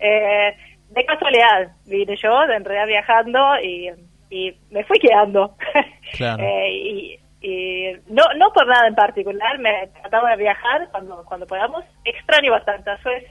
[0.00, 0.54] Eh,
[0.90, 3.90] de casualidad vine yo, en realidad viajando y,
[4.32, 5.56] y me fui quedando.
[6.12, 6.42] Claro.
[6.44, 11.46] Eh, y, y no, no por nada en particular, me trataba de viajar cuando, cuando
[11.46, 11.84] podamos.
[12.04, 13.30] Extraño bastante a Suecia.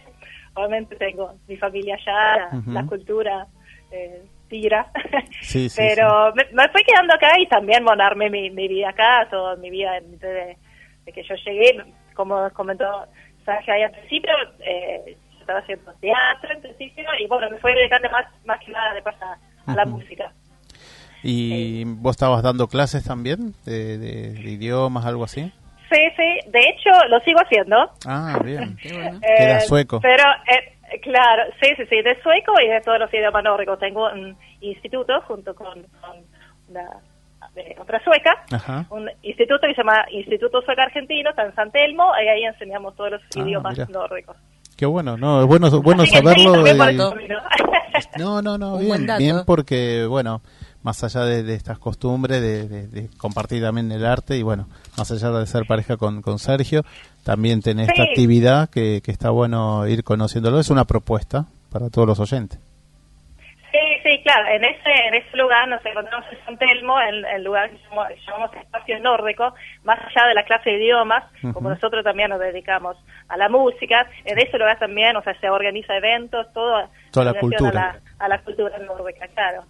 [0.55, 3.45] Obviamente tengo mi familia allá, la, cultura
[3.91, 4.91] eh, tira.
[5.41, 9.27] Sí, sí, Pero Me, me fui quedando acá y también armé mi, mi vida acá,
[9.29, 10.57] toda mi vida desde
[11.05, 11.83] de que yo llegué,
[12.15, 12.85] como comentó
[13.45, 17.73] Sergio ahí al principio, eh, yo estaba haciendo teatro en principio y bueno, me fui
[17.73, 19.37] dedicando más, más que nada de pasar
[19.67, 20.31] a la música.
[21.23, 25.51] ¿Y vos estabas dando clases también de, de- de idiomas, algo así?
[25.91, 27.91] Sí, sí, de hecho lo sigo haciendo.
[28.07, 28.77] Ah, bien.
[28.81, 29.19] Qué bueno.
[29.19, 29.99] Queda Eh, sueco.
[30.01, 33.77] Pero, eh, claro, sí, sí, sí, de sueco y de todos los idiomas nórdicos.
[33.79, 36.17] Tengo un instituto junto con, con
[36.69, 36.87] una,
[37.55, 38.85] eh, otra sueca, Ajá.
[38.89, 42.95] un instituto que se llama Instituto Sueca Argentino, está en San Telmo, y ahí enseñamos
[42.95, 43.87] todos los Ah, idiomas mira.
[43.91, 44.37] nórdicos.
[44.77, 46.63] Qué bueno, no, es bueno, bueno Así saberlo.
[48.17, 50.41] No, no, no, bien, bien porque, bueno,
[50.83, 54.67] más allá de, de estas costumbres de, de- de compartir también el arte y, bueno,
[54.97, 56.83] más allá de ser pareja con, con Sergio,
[57.23, 60.59] también tenés esta actividad que, que está bueno ir conociéndolo.
[60.59, 62.59] Es una propuesta para todos los oyentes.
[63.71, 64.47] Sí, sí, claro.
[64.49, 67.77] En ese, en ese lugar nos encontramos en San Telmo, el lugar que
[68.27, 69.53] llamamos, Espacio Nórdico,
[69.85, 72.97] más allá de la clase de idiomas, como nosotros también nos dedicamos
[73.29, 74.07] a la música.
[74.25, 77.69] En ese lugar también, o sea, se organiza eventos, todo Toda la cultura.
[77.69, 79.63] A la, a la cultura nórdica, claro.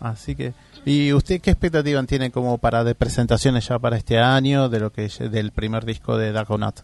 [0.00, 0.52] Así que,
[0.84, 4.90] ¿y usted qué expectativa tiene como para de presentaciones ya para este año de lo
[4.90, 6.80] que del primer disco de Dagonat?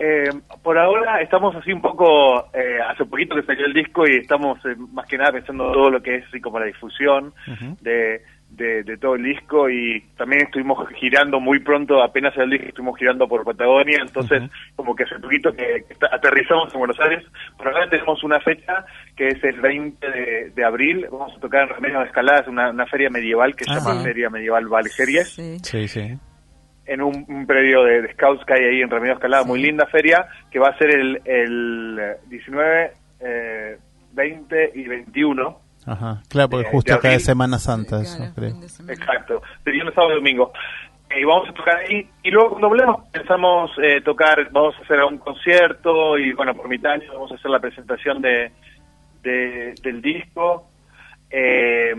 [0.00, 0.30] Eh,
[0.62, 4.64] por ahora estamos así un poco, eh, hace poquito que salió el disco y estamos
[4.64, 7.32] eh, más que nada pensando en todo lo que es así como la difusión
[7.80, 12.66] de, de, de todo el disco y también estuvimos girando muy pronto, apenas el disco
[12.68, 14.42] estuvimos girando por Patagonia, entonces
[14.74, 17.24] como que hace poquito que, aterrizamos en Buenos Aires,
[17.56, 18.84] por ahora tenemos una fecha
[19.16, 22.48] que es el 20 de, de abril, vamos a tocar en Remedios de Escalada, es
[22.48, 24.04] una, una feria medieval que se Ah, llama sí.
[24.04, 25.58] Feria Medieval Valgeries Sí.
[25.62, 26.18] Sí, sí.
[26.86, 29.86] en un, un predio de, de scouts que hay ahí en Remedios Escalada, muy linda
[29.86, 33.78] feria, que va a ser el, el eh, 19, eh,
[34.14, 35.67] 20 y 21.
[35.86, 36.22] Ajá.
[36.28, 37.24] Claro, porque De- justo acá es.
[37.24, 38.68] Semana Santa, Sí, eso claro, creo.
[38.68, 38.92] semana.
[38.92, 40.52] Exacto, de viernes, sábado y domingo.
[41.10, 44.82] Eh, Y vamos a tocar ahí, y luego cuando volvemos pensamos eh, tocar, vamos a
[44.82, 48.52] hacer un concierto, y bueno, por mitad de año vamos a hacer la presentación de,
[49.22, 50.68] de- del disco,
[51.30, 51.94] eh,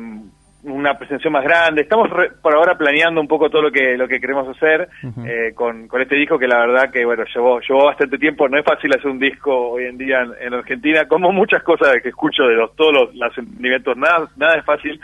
[0.63, 1.81] una presentación más grande.
[1.83, 4.89] Estamos re- por ahora planeando un poco todo lo que lo que queremos hacer
[5.25, 8.49] eh, con, con este disco que la verdad que bueno llevó llevó bastante tiempo.
[8.49, 11.95] No es fácil hacer un disco hoy en día en, en Argentina, como muchas cosas
[12.03, 13.95] que escucho de los todos los, los emprendimientos.
[13.97, 14.99] Nada nada es fácil,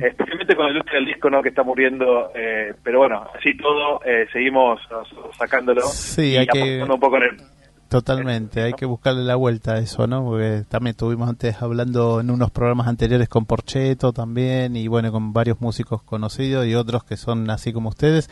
[0.00, 2.30] especialmente con la industria del disco no que está muriendo.
[2.34, 7.00] eh, pero bueno, así todo eh, seguimos nosotros sacándolo Sí, y hay que- apostando un
[7.00, 7.36] poco en el
[7.90, 10.22] Totalmente, hay que buscarle la vuelta a eso, ¿no?
[10.24, 15.32] Porque también estuvimos antes hablando en unos programas anteriores con Porcheto también y bueno, con
[15.32, 18.30] varios músicos conocidos y otros que son así como ustedes,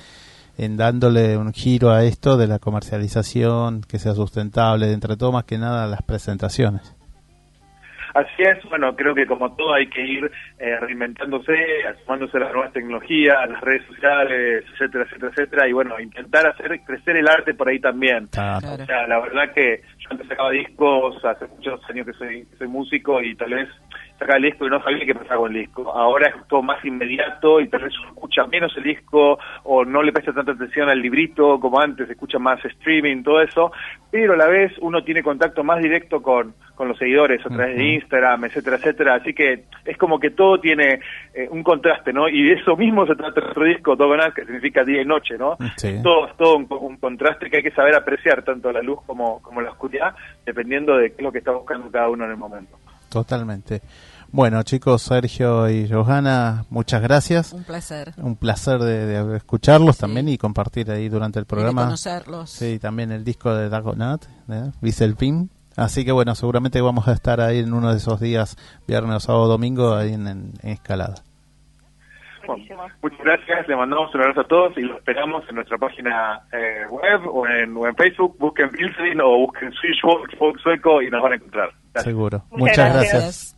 [0.58, 5.42] en dándole un giro a esto de la comercialización, que sea sustentable, entre todo más
[5.42, 6.97] que nada las presentaciones.
[8.18, 10.28] Así es, bueno, creo que como todo hay que ir
[10.58, 11.54] eh, reinventándose,
[11.86, 17.16] asumándose las nuevas tecnologías, las redes sociales, etcétera, etcétera, etcétera, y bueno, intentar hacer crecer
[17.16, 18.26] el arte por ahí también.
[18.26, 18.72] Claro.
[18.72, 22.56] O sea, la verdad que yo antes sacaba discos, hace muchos años que soy, que
[22.56, 23.68] soy músico y tal vez
[24.18, 25.92] sacaba el disco y no sabía qué pasaba con el disco.
[25.92, 30.02] Ahora es todo más inmediato y tal vez uno escucha menos el disco o no
[30.02, 33.72] le presta tanta atención al librito como antes, escucha más streaming, todo eso,
[34.10, 37.76] pero a la vez uno tiene contacto más directo con, con los seguidores a través
[37.76, 37.84] de.
[37.84, 39.14] Instagram, etcétera, etcétera.
[39.16, 41.00] Así que es como que todo tiene
[41.34, 42.28] eh, un contraste, ¿no?
[42.28, 45.56] Y de eso mismo se trata nuestro disco, Dogonaz, que significa día y noche, ¿no?
[45.76, 46.00] Sí.
[46.02, 49.40] Todo, es todo un, un contraste que hay que saber apreciar, tanto la luz como,
[49.42, 52.36] como la oscuridad, dependiendo de qué es lo que está buscando cada uno en el
[52.36, 52.76] momento.
[53.10, 53.80] Totalmente.
[54.30, 57.52] Bueno, chicos, Sergio y Johanna, muchas gracias.
[57.54, 58.12] Un placer.
[58.18, 60.00] Un placer de, de escucharlos Sí.
[60.02, 61.84] también y compartir ahí durante el Y de programa.
[61.84, 62.50] conocerlos.
[62.50, 64.70] Sí, también el disco de Dagonat, ¿eh?
[64.82, 65.48] Wieselpin.
[65.76, 68.56] Así que bueno, seguramente vamos a estar ahí en uno de esos días,
[68.86, 71.14] viernes, sábado, domingo, ahí en, en- en Escalada.
[72.46, 72.82] Buenísimo.
[73.02, 76.86] Muchas gracias, le mandamos un abrazo a todos y lo esperamos en nuestra página eh,
[76.90, 78.36] web o en, o en Facebook.
[78.38, 81.70] Busquen Pilsen o busquen Swedish Folk, Folk Sueco y nos van a encontrar.
[81.92, 82.04] Gracias.
[82.04, 82.44] Seguro.
[82.50, 83.12] Muchas Muchas gracias.
[83.22, 83.57] gracias.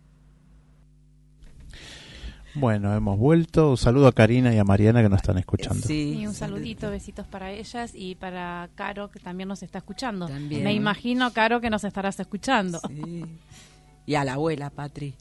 [2.55, 3.71] Bueno, hemos vuelto.
[3.71, 5.79] Un saludo a Karina y a Mariana que nos están escuchando.
[5.79, 10.27] Y Sí, un saludito, besitos para ellas y para Caro que también nos está escuchando.
[10.27, 10.63] También.
[10.63, 12.79] Me imagino, Caro, que nos estarás escuchando.
[12.87, 13.23] Sí.
[14.05, 15.15] Y a la abuela, Patri.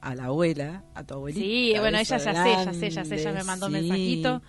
[0.00, 1.44] A la abuela, a tu abuelita.
[1.44, 3.78] Sí, bueno, ella ya sé, ya sé, ya sé, grande, ella me mandó un sí.
[3.80, 4.42] mensajito.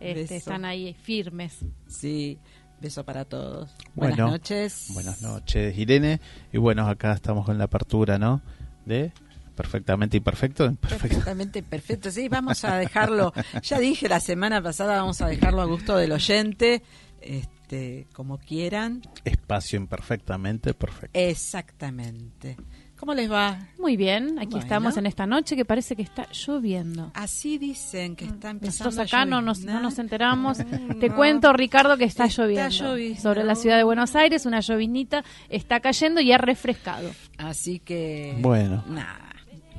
[0.00, 1.58] Este, están ahí firmes.
[1.86, 2.38] Sí,
[2.80, 3.70] beso para todos.
[3.94, 4.86] Bueno, Buenas noches.
[4.92, 6.20] Buenas noches, Irene.
[6.52, 8.42] Y bueno, acá estamos con la apertura, ¿no?
[8.86, 9.12] De
[9.54, 10.64] perfectamente imperfecto.
[10.74, 11.08] Perfecto.
[11.08, 12.10] Perfectamente perfecto.
[12.10, 13.32] Sí, vamos a dejarlo.
[13.62, 16.82] Ya dije la semana pasada, vamos a dejarlo a gusto del oyente,
[17.20, 19.02] este, como quieran.
[19.24, 21.18] Espacio imperfectamente perfecto.
[21.18, 22.56] Exactamente.
[22.96, 23.58] ¿Cómo les va?
[23.78, 24.58] Muy bien, aquí Bueno.
[24.60, 27.10] estamos en esta noche que parece que está lloviendo.
[27.14, 30.58] Así dicen que está empezando Nosotros a acá no nos, no nos enteramos.
[31.00, 33.20] Te cuento, Ricardo, que está, Está lloviendo.
[33.20, 37.10] Sobre la ciudad de Buenos Aires, una llovinita está cayendo y ha refrescado.
[37.36, 38.36] Así que.
[38.40, 38.84] Bueno.
[38.88, 39.33] Nada,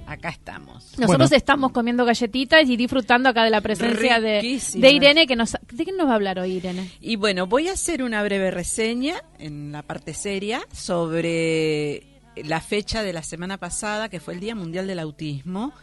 [0.07, 0.83] acá estamos.
[0.97, 1.35] Nosotros Bueno.
[1.35, 4.41] estamos comiendo galletitas y disfrutando acá de la presencia de
[4.91, 5.27] Irene.
[5.27, 6.89] que nos ¿De qué nos va a hablar hoy, Irene?
[7.01, 12.03] Y bueno, voy a hacer una breve reseña en la parte seria sobre
[12.35, 15.73] la fecha de la semana pasada, que fue el Día Mundial del Autismo.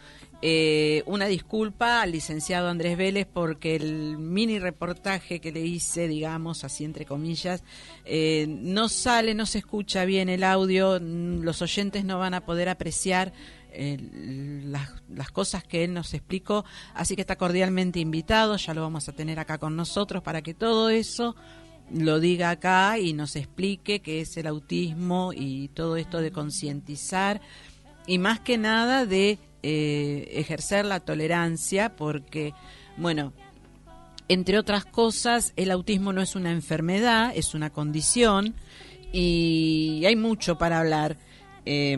[0.45, 6.65] Eh, una disculpa al licenciado Andrés Vélez porque el mini reportaje que le hice, digamos,
[6.65, 7.63] así entre comillas,
[8.03, 12.41] eh, no sale, no se escucha bien el audio, mm, los oyentes no van a
[12.41, 13.31] poder apreciar
[13.75, 19.13] las, cosas que él nos explicó, así que está cordialmente invitado, ya lo vamos a
[19.13, 21.35] tener acá con nosotros para que todo eso
[21.91, 27.41] lo diga acá y nos explique qué es el autismo y todo esto de concientizar
[28.07, 32.53] y más que nada de eh, ejercer la tolerancia porque,
[32.97, 33.33] bueno,
[34.27, 38.55] entre otras cosas, el autismo no es una enfermedad, es una condición
[39.11, 41.17] y hay mucho para hablar.
[41.65, 41.97] Eh,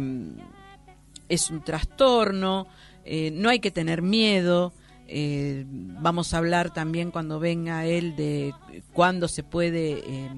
[1.30, 2.68] es un trastorno,
[3.04, 4.74] eh, no hay que tener miedo.
[5.08, 8.54] eh, vamos a hablar también cuando venga él de
[8.94, 10.30] cuándo se puede eh,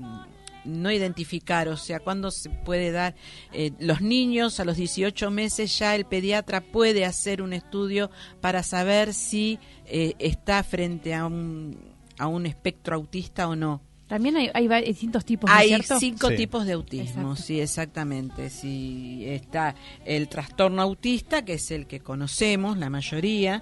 [0.65, 3.15] no identificar, o sea, cuándo se puede dar.
[3.53, 8.11] eh, los niños a los 18 meses ya el pediatra puede hacer un estudio
[8.41, 13.81] para saber si eh, está frente a un, a un espectro autista o no.
[14.07, 15.99] También hay, hay distintos tipos, ¿no es Hay cierto?
[15.99, 16.35] cinco Sí.
[16.37, 17.35] tipos de autismo, Exacto.
[17.43, 18.49] sí, exactamente.
[18.49, 23.61] Sí, está el trastorno autista, que es el que conocemos, la mayoría,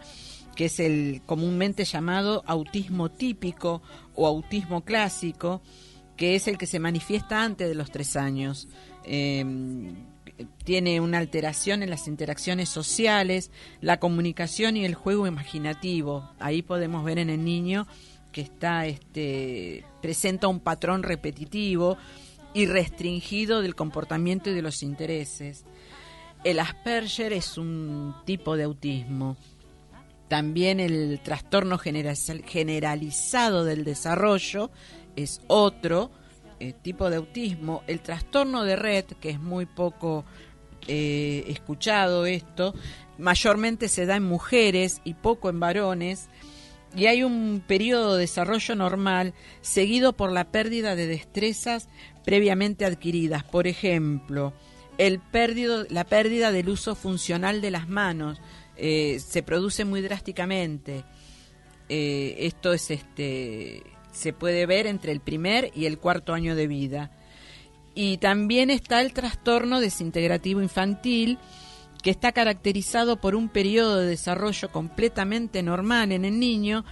[0.55, 3.81] que es el comúnmente llamado autismo típico
[4.13, 5.61] o autismo clásico,
[6.15, 8.67] que es el que se manifiesta antes de los tres años.
[9.03, 9.43] Eh,
[10.63, 16.29] tiene una alteración en las interacciones sociales, la comunicación y el juego imaginativo.
[16.39, 17.87] Ahí podemos ver en el niño
[18.36, 21.97] que está este presenta un patrón repetitivo
[22.53, 25.63] y restringido del comportamiento y de los intereses.
[26.43, 29.38] El Asperger es un tipo de autismo.
[30.27, 32.13] También el trastorno genera-
[32.45, 34.69] generalizado del desarrollo
[35.15, 36.11] es otro
[36.59, 37.83] eh, tipo de autismo.
[37.88, 40.25] El trastorno de red, que es muy poco
[40.89, 42.73] eh, escuchado esto,
[43.17, 46.27] mayormente se da en mujeres y poco en varones.
[46.95, 51.89] Y hay un periodo de desarrollo normal seguido por la pérdida de destrezas
[52.23, 53.43] previamente adquiridas.
[53.43, 54.53] Por ejemplo,
[54.97, 55.21] el
[55.89, 58.39] la pérdida del uso funcional de las manos
[58.77, 61.03] eh, se produce muy drásticamente.
[61.89, 66.67] Eh, esto es este se puede ver entre el primer y el cuarto año de
[66.67, 67.11] vida.
[67.93, 71.37] Y también está el trastorno desintegrativo infantil,
[72.05, 76.85] que está caracterizado por un periodo de desarrollo completamente normal en el niño,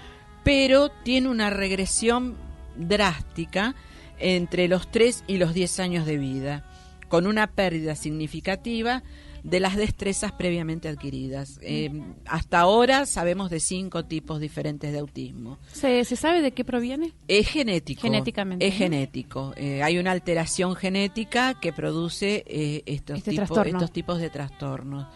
[0.44, 2.36] pero tiene una regresión
[2.76, 3.76] drástica
[4.18, 6.66] entre los 3 y los 10 años de vida,
[7.10, 9.04] con una pérdida significativa
[9.44, 11.60] de las destrezas previamente adquiridas.
[11.62, 11.92] Eh,
[12.26, 15.60] hasta ahora sabemos de cinco tipos diferentes de autismo.
[15.72, 17.12] ¿Se, se sabe de qué proviene?
[17.28, 18.02] Es genético.
[18.02, 18.78] Genéticamente, Es ¿no?
[18.80, 19.54] genético.
[19.58, 25.08] Eh, hay una alteración genética que produce eh, estos, Este estos tipos de trastornos.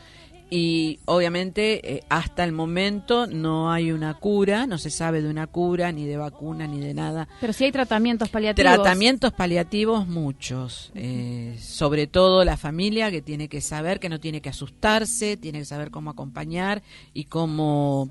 [0.49, 5.47] Y obviamente eh, hasta el momento no hay una cura, no se sabe de una
[5.47, 7.27] cura, ni de vacuna, ni de nada.
[7.41, 8.73] Pero sí hay tratamientos paliativos.
[8.73, 14.41] Tratamientos paliativos muchos, eh, sobre todo la familia que tiene que saber que no tiene
[14.41, 16.81] que asustarse, tiene que saber cómo acompañar
[17.13, 18.09] y cómo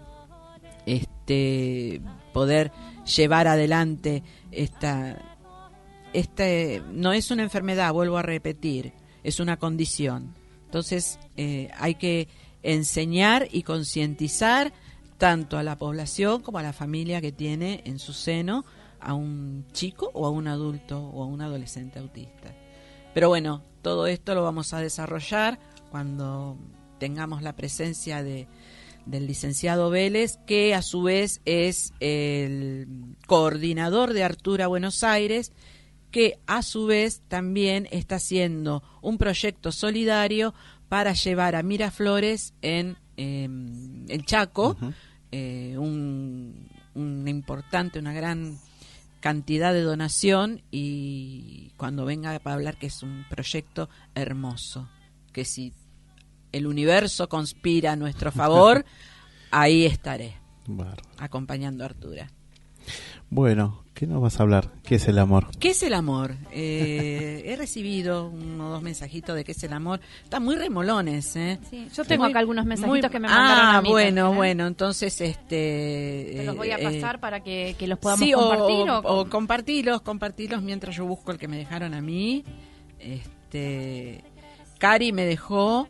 [0.84, 2.03] este
[2.34, 2.70] poder
[3.16, 4.22] llevar adelante
[4.53, 5.37] esta
[6.12, 8.93] este no es una enfermedad, vuelvo a repetir,
[9.24, 10.34] es una condición.
[10.67, 12.29] Entonces eh, hay que
[12.62, 14.73] enseñar y concientizar
[15.19, 18.64] tanto a la población como a la familia que tiene en su seno
[19.01, 22.55] a un chico o a un adulto o a un adolescente autista.
[23.14, 25.59] Pero bueno, todo esto lo vamos a desarrollar
[25.91, 26.59] cuando
[26.99, 28.49] tengamos la presencia de,
[29.07, 35.53] del licenciado Vélez, que a su vez es el coordinador de Artura Buenos Aires,
[36.17, 40.55] que a su vez también está haciendo un proyecto solidario
[40.89, 43.47] para llevar a Miraflores en eh,
[44.09, 44.79] el Chaco
[45.31, 48.57] eh, un, una importante, una gran
[49.21, 54.89] cantidad de donación y cuando venga para hablar que es un proyecto hermoso,
[55.35, 55.75] que si
[56.51, 58.87] el universo conspira a nuestro favor,
[59.51, 60.39] ahí estaré
[61.19, 62.31] acompañando a Artura.
[63.29, 64.71] Bueno, ¿qué nos vas a hablar?
[64.85, 65.49] ¿Qué es el amor?
[65.59, 66.37] ¿Qué es el amor?
[66.53, 70.01] Eh, he recibido uno o dos mensajitos de qué es el amor.
[70.23, 71.59] Están muy remolones, ¿eh?
[71.71, 74.33] Sí, yo tengo Muy- acá algunos mensajitos muy- que me mandaron ah, a mí bueno,
[74.33, 74.37] ¿eh?
[74.37, 76.33] bueno, entonces este...
[76.37, 78.91] Te los voy a eh, pasar para que, que los podamos sí, compartir.
[78.91, 82.45] o, o- o compartilos, compartilos mientras yo busco el que me dejaron a mí.
[83.01, 84.23] Este,
[84.79, 85.89] Cari me dejó,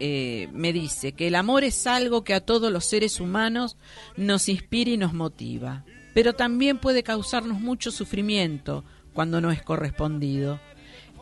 [0.00, 3.76] eh, me dice que el amor es algo que a todos los seres humanos
[4.16, 5.84] nos inspira y nos motiva,
[6.16, 10.58] pero también puede causarnos mucho sufrimiento cuando no es correspondido.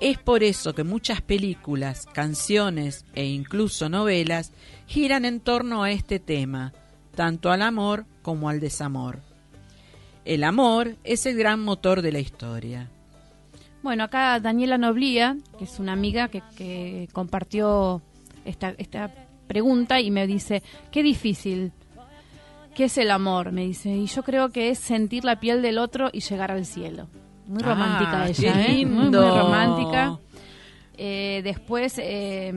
[0.00, 4.52] Es por eso que muchas películas, canciones e incluso novelas
[4.86, 6.72] giran en torno a este tema,
[7.16, 9.18] tanto al amor como al desamor.
[10.24, 12.88] El amor es el gran motor de la historia.
[13.82, 18.00] Bueno, acá Daniela Noblía, que es una amiga que, compartió
[18.44, 19.10] esta
[19.48, 21.72] pregunta y me dice, qué difícil,
[22.74, 23.52] ¿qué es el amor?
[23.52, 26.66] Me dice, y yo creo que es sentir la piel del otro y llegar al
[26.66, 27.08] cielo.
[27.46, 28.86] Muy Ah, romántica qué ella, ¿eh?
[28.86, 30.18] Muy, muy romántica.
[30.96, 32.52] Eh, después, eh,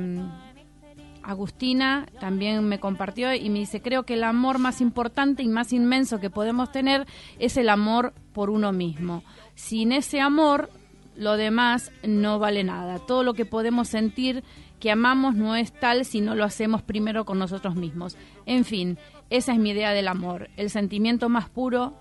[1.23, 5.73] Agustina también me compartió y me dice, creo que el amor más importante y más
[5.73, 7.05] inmenso que podemos tener
[7.37, 9.23] es el amor por uno mismo.
[9.53, 10.69] Sin ese amor,
[11.17, 12.99] lo demás no vale nada.
[12.99, 14.43] Todo lo que podemos sentir
[14.79, 18.17] que amamos no es tal si no lo hacemos primero con nosotros mismos.
[18.45, 18.97] En fin,
[19.29, 21.93] esa es mi idea del amor, el sentimiento más puro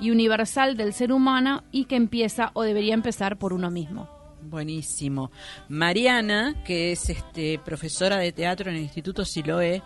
[0.00, 4.08] y universal del ser humano y que empieza o debería empezar por uno mismo.
[4.42, 5.30] Buenísimo.
[5.68, 9.82] Mariana, que es este profesora de teatro en el Instituto Siloé,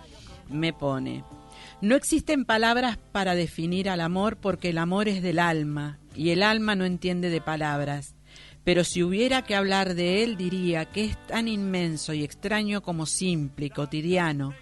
[0.48, 1.24] me pone:
[1.80, 6.42] No existen palabras para definir al amor porque el amor es del alma y el
[6.42, 8.14] alma no entiende de palabras.
[8.64, 13.06] Pero si hubiera que hablar de él, diría que es tan inmenso y extraño como
[13.06, 14.54] simple y cotidiano,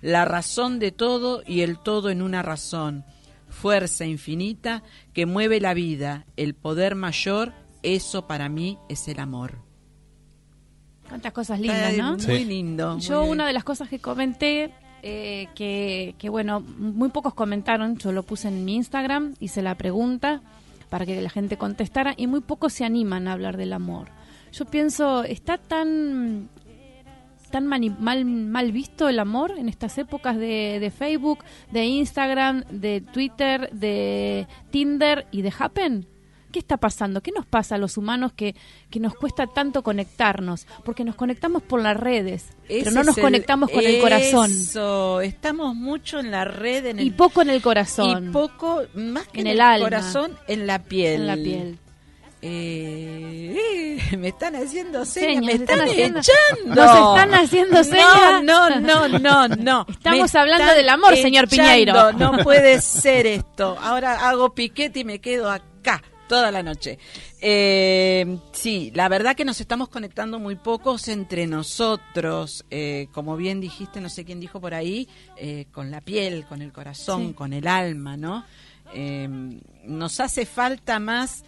[0.00, 3.04] la razón de todo y el todo en una razón,
[3.48, 7.52] fuerza infinita que mueve la vida, el poder mayor,
[7.82, 9.58] eso para mí es el amor.
[11.08, 12.12] Cuántas cosas lindas, Está ¿no?
[12.12, 12.44] Muy Sí.
[12.44, 12.98] lindo.
[12.98, 17.96] Yo muy una de las cosas que comenté, eh, que, que bueno, muy pocos comentaron,
[17.98, 20.42] yo lo puse en mi Instagram, hice la pregunta
[20.88, 24.08] para que la gente contestara y muy pocos se animan a hablar del amor.
[24.52, 26.48] Yo pienso, está tan
[27.50, 33.00] tan mal, mal visto el amor en estas épocas de, de Facebook, de Instagram, de
[33.00, 36.06] Twitter, de Tinder y de Happen?
[36.52, 37.20] ¿Qué está pasando?
[37.22, 38.54] ¿Qué nos pasa a los humanos que,
[38.90, 40.66] que nos cuesta tanto conectarnos?
[40.84, 44.50] Porque nos conectamos por las redes, pero no nos el- conectamos con el corazón.
[44.50, 48.28] Eso, estamos mucho en la red, en el, Y poco en el corazón.
[48.28, 49.84] y poco, más que En en, el el, alma.
[49.86, 51.14] corazón, en la piel.
[51.20, 51.78] en la piel.
[52.40, 53.56] Eh,
[54.10, 56.74] eh, me están haciendo señas, me están están, haciendo- echando.
[56.74, 58.42] Nos están haciendo señas.
[58.44, 59.86] No, no, no, no, no.
[59.88, 61.48] Estamos Me hablando del amor, señor.
[61.48, 62.12] Piñeiro.
[62.12, 63.76] No puede ser esto.
[63.80, 66.02] Ahora hago piquete y me quedo acá.
[66.28, 66.98] Toda la noche.
[67.40, 73.60] Eh, sí, la verdad que nos estamos conectando muy pocos entre nosotros, eh, como bien
[73.60, 77.32] dijiste, no sé quién dijo por ahí, eh, con la piel, con el corazón, Sí.
[77.34, 78.44] con el alma, ¿no?
[78.94, 79.28] Eh,
[79.84, 81.44] nos hace falta más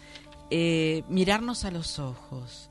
[0.49, 2.69] eh, mirarnos a los ojos,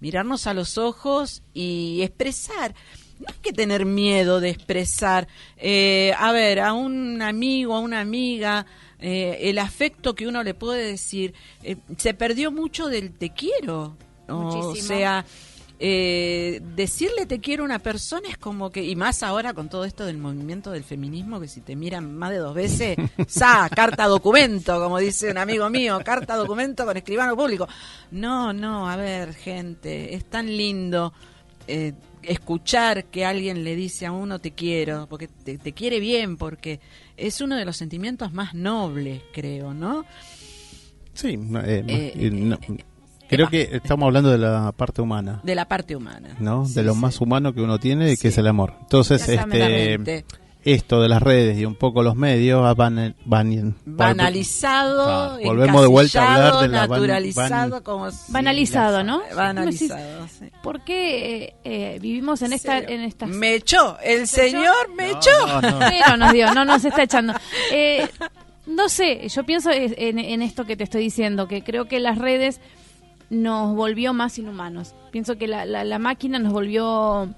[0.00, 2.74] mirarnos a los ojos y expresar.
[3.18, 8.00] No hay que tener miedo de expresar, eh, a ver, a un amigo, a una
[8.00, 8.66] amiga,
[9.02, 11.34] eh, el afecto que uno le puede decir.
[11.62, 13.96] eh, se perdió mucho del te quiero.
[14.28, 14.88] O Muchísimo.
[14.88, 15.26] sea,
[15.84, 19.84] eh, decirle te quiero a una persona es como que, y más ahora con todo
[19.84, 22.96] esto del movimiento del feminismo, que si te miran más de dos veces,
[23.26, 27.66] sa, carta documento, como dice un amigo mío, carta documento con escribano público.
[28.12, 31.12] No, no, a ver, gente, es tan lindo
[31.66, 31.92] eh,
[32.22, 36.80] escuchar que alguien le dice a uno te quiero, porque te, te quiere bien, porque
[37.16, 40.04] es uno de los sentimientos más nobles, creo, ¿no?
[41.14, 42.84] Sí, eh, Eh, y no- eh,
[43.28, 46.36] creo eh, que estamos hablando de la parte humana, De la parte humana.
[46.40, 46.64] ¿no?
[46.66, 47.00] Sí, de lo sí.
[47.00, 48.22] más humano que uno tiene, Sí.
[48.22, 48.74] que es el amor.
[48.80, 50.24] Entonces, este.
[50.64, 55.82] Esto de las redes y un poco los medios ah, van, van banalizado, Claro, volvemos
[55.82, 59.22] de vuelta a hablar de la ban- naturalizado, ban- como si- Banalizado, ¿no?
[59.34, 60.46] Banalizado, sí.
[60.62, 62.96] ¿Por qué eh, eh, vivimos en esta Serio.
[62.96, 65.30] en estas Me echó, el señor me echó.
[65.46, 65.78] No, no, no.
[65.80, 67.32] Pero nos dio, no nos está echando.
[67.72, 68.08] Eh,
[68.66, 72.18] no sé, yo pienso en, en esto que te estoy diciendo, que creo que las
[72.18, 72.60] redes
[73.30, 74.94] nos volvió más inhumanos.
[75.10, 77.28] Pienso que la, la, la máquina nos volvió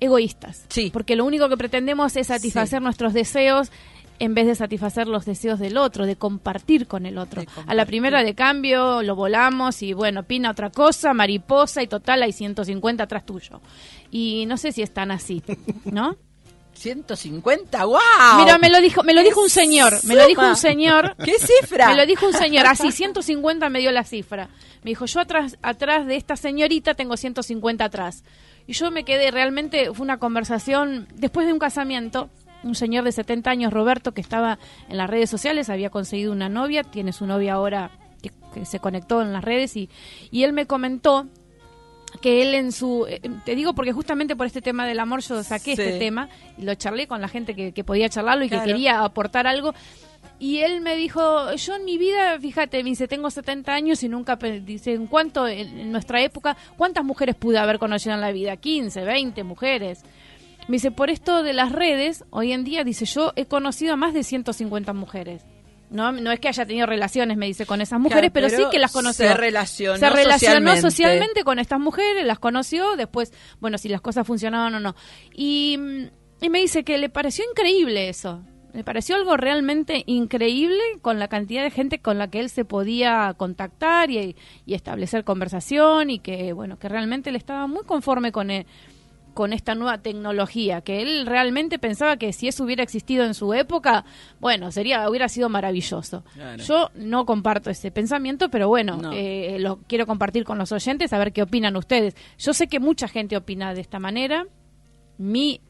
[0.00, 0.64] egoístas.
[0.68, 0.90] Sí.
[0.92, 2.84] Porque lo único que pretendemos es satisfacer Sí.
[2.84, 3.70] nuestros deseos
[4.18, 7.42] en vez de satisfacer los deseos del otro, de compartir con el otro.
[7.66, 12.22] A la primera de cambio lo volamos y bueno, opina otra cosa, mariposa y total
[12.22, 13.60] hay 150 atrás tuyo.
[14.10, 15.42] Y no sé si es tan así,
[15.84, 16.16] ¿no?
[16.76, 17.98] 150, wow.
[18.38, 21.16] Mira, me lo dijo, me lo ¡Qué dijo un señor, me lo dijo un señor.
[21.24, 21.88] ¿Qué cifra?
[21.88, 24.48] Me lo dijo un señor, así 150 me dio la cifra.
[24.82, 28.22] Me dijo, "Yo atrás atrás de esta señorita tengo 150 atrás."
[28.66, 32.30] Y yo me quedé realmente fue una conversación después de un casamiento,
[32.62, 34.58] un señor de 70 años, Roberto, que estaba
[34.88, 37.90] en las redes sociales, había conseguido una novia, tiene su novia ahora
[38.22, 39.88] que, que se conectó en las redes y
[40.30, 41.26] y él me comentó
[42.20, 45.42] que él en su eh, te digo porque justamente por este tema del amor yo
[45.42, 45.82] saqué Sí.
[45.82, 48.64] este tema y lo charlé con la gente que, que podía charlarlo y Claro.
[48.64, 49.74] que quería aportar algo
[50.38, 54.08] y él me dijo yo en mi vida fíjate me dice tengo 70 años y
[54.08, 58.32] nunca dice en cuánto en, en nuestra época cuántas mujeres pude haber conocido en la
[58.32, 60.02] vida 15 20 mujeres
[60.68, 63.96] me dice por esto de las redes hoy en día dice yo he conocido a
[63.96, 65.42] más de 150 mujeres
[65.90, 68.70] no, no es que haya tenido relaciones, me dice, con esas mujeres, Claro, pero, sí
[68.70, 69.26] que las conoció.
[69.28, 70.32] se relacionó Se relacionó
[70.76, 70.80] socialmente.
[70.82, 74.94] socialmente con estas mujeres, las conoció, después, bueno, si las cosas funcionaban o no.
[75.34, 76.04] Y, mm,
[76.44, 78.42] y me dice que le pareció increíble eso.
[78.74, 82.66] Le pareció algo realmente increíble con la cantidad de gente con la que él se
[82.66, 88.32] podía contactar y, y establecer conversación y que, bueno, que realmente él estaba muy conforme
[88.32, 88.66] con él
[89.36, 93.52] con esta nueva tecnología, que él realmente pensaba que si eso hubiera existido en su
[93.54, 94.04] época,
[94.40, 96.24] bueno, sería hubiera sido maravilloso.
[96.34, 96.64] Claro.
[96.64, 99.12] Yo no comparto ese pensamiento, pero bueno, No.
[99.12, 102.16] eh, lo quiero compartir con los oyentes, a ver qué opinan ustedes.
[102.38, 104.46] Yo sé que mucha gente opina de esta manera,
[105.18, 105.60] mi,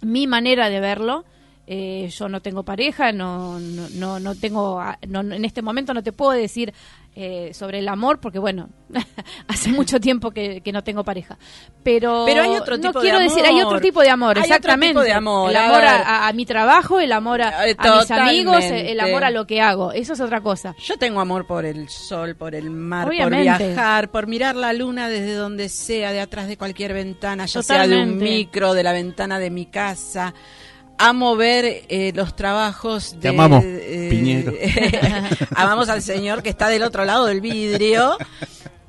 [0.00, 1.24] mi manera de verlo.
[1.68, 6.02] eh, yo no tengo pareja, no, no, no, no tengo, no, en este momento no
[6.02, 6.74] te puedo decir
[7.14, 8.70] eh, sobre el amor, porque bueno,
[9.48, 11.36] hace mucho tiempo que, que no tengo pareja.
[11.82, 13.80] Pero, Pero hay otro no tipo de quiero decir, hay otro amor.
[13.82, 14.94] tipo de amor, Hay otro exactamente.
[14.94, 18.10] tipo de amor, El amor a, a- a mi trabajo, el amor a, a mis
[18.10, 19.92] amigos, el amor a lo que hago.
[19.92, 20.74] Eso es otra cosa.
[20.78, 23.50] Yo tengo amor por el sol, por el mar, Obviamente.
[23.58, 27.62] por viajar, por mirar la luna desde donde sea, de atrás de cualquier ventana, ya
[27.62, 30.32] sea de un micro, de la ventana de mi casa.
[31.04, 33.18] Amo ver eh, los trabajos de...
[33.22, 34.52] Te amamos, eh, Piñero.
[35.56, 38.16] amamos al señor que está del otro lado del vidrio.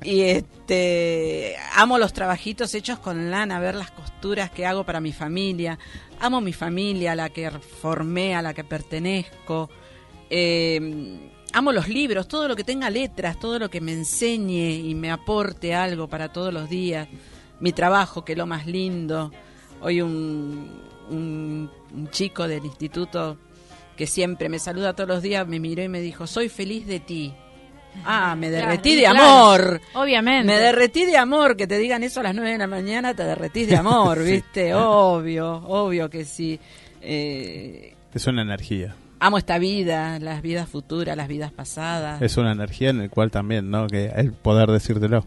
[0.00, 5.12] Y este amo los trabajitos hechos con lana, ver las costuras que hago para mi
[5.12, 5.76] familia.
[6.20, 9.68] Amo mi familia, a la que formé, a la que pertenezco.
[10.30, 11.18] Eh,
[11.52, 15.10] amo los libros, todo lo que tenga letras, todo lo que me enseñe y me
[15.10, 17.08] aporte algo para todos los días.
[17.58, 19.32] Mi trabajo, que es lo más lindo.
[19.84, 20.70] Hoy un,
[21.10, 23.36] un, un chico del instituto
[23.96, 26.98] que siempre me saluda todos los días me miró y me dijo, soy feliz de
[27.00, 27.32] ti.
[28.04, 29.20] Ah, me Claro, derretí de claro.
[29.22, 29.80] amor.
[29.94, 30.52] Obviamente.
[30.52, 33.22] Me derretí de amor, que te digan eso a las nueve de la mañana, te
[33.24, 34.74] derretís de amor, ¿viste?
[34.74, 36.58] Obvio, obvio que sí.
[37.00, 38.96] Eh, Es una energía.
[39.20, 42.20] amo esta vida, las vidas futuras, las vidas pasadas.
[42.20, 43.86] Es una energía en el cual también, ¿no?
[43.86, 45.24] Que el poder decírtelo.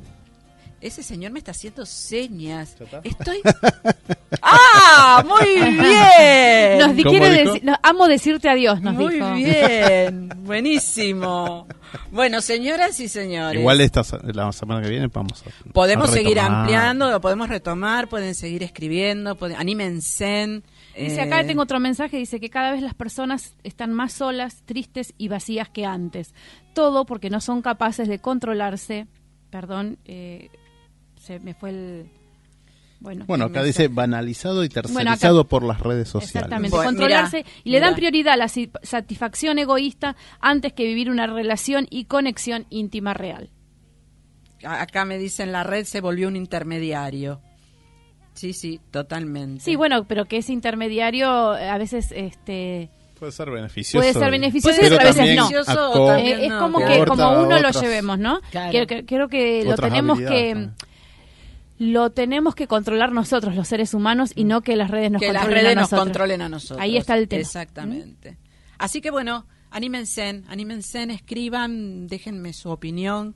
[0.79, 2.75] Ese señor me está haciendo señas.
[3.03, 3.41] Estoy.
[4.41, 5.23] ¡Ah!
[5.25, 6.77] ¡Muy bien!
[6.79, 9.33] Nos di- ¿Cómo quiere decir- no, amo decirte adiós, nos Muy dijo.
[9.33, 11.67] bien, buenísimo.
[12.11, 13.59] Bueno, señoras y señores.
[13.59, 14.01] Igual esta
[14.33, 18.63] la semana que viene vamos a Podemos a seguir ampliando, lo podemos retomar, pueden seguir
[18.63, 20.61] escribiendo, pueden, anímense.
[20.95, 24.63] Dice, eh, acá tengo otro mensaje, dice que cada vez las personas están más solas,
[24.65, 26.33] tristes y vacías que antes.
[26.73, 29.07] Todo porque no son capaces de controlarse.
[29.49, 30.49] Perdón, eh,
[31.27, 32.09] se me fue el...
[32.99, 36.35] Bueno, Bueno, acá dice banalizado y Bueno, tercerizado acá- por las redes sociales.
[36.35, 41.11] Exactamente, Bueno, controlarse mira, y le dan prioridad a la satisfacción egoísta antes que vivir
[41.11, 43.51] una relación y conexión íntima real.
[44.63, 47.39] Acá me dicen la red se volvió un intermediario.
[48.33, 49.63] Sí, sí, totalmente.
[49.63, 53.99] Sí, bueno, pero que ese intermediario eh, a veces este Puede ser beneficioso.
[53.99, 55.25] puede ser beneficioso, pero a veces no.
[55.47, 58.41] beneficioso o acor- también Eh, es no, como que como uno lo llevemos, ¿no?
[58.51, 58.71] Claro.
[58.71, 60.73] Creo, que- creo que lo tenemos que también.
[61.79, 65.31] Lo tenemos que controlar nosotros, los seres humanos, y no que las redes nos que
[65.31, 66.05] las controlen redes a nos nosotros.
[66.05, 66.79] controlen a nosotros.
[66.81, 67.41] Ahí está el tema.
[67.41, 68.37] Exactamente.
[68.79, 73.35] Así que bueno, anímense, anímense, escriban, déjenme su opinión.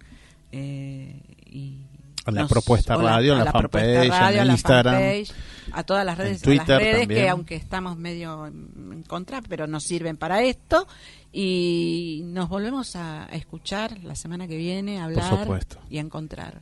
[0.51, 1.85] eh, y
[2.25, 5.31] A la nos- Propuesta Radio, en a la fanpage, Radio, en la Instagram, fanpage,
[5.71, 9.65] a todas las redes, Twitter a las redes que aunque estamos medio en contra, pero
[9.67, 10.87] nos sirven para esto.
[11.31, 15.79] Y nos volvemos a, a escuchar la semana que viene, a hablar supuesto.
[15.89, 16.61] y a encontrar.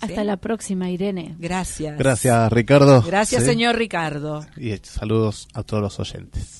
[0.00, 0.24] Hasta ¿Sí?
[0.26, 1.34] la próxima, Irene.
[1.38, 1.98] Gracias.
[1.98, 3.02] Gracias, Ricardo.
[3.02, 3.48] Gracias, Sí.
[3.50, 4.46] señor Ricardo.
[4.56, 6.57] Y saludos a todos los oyentes.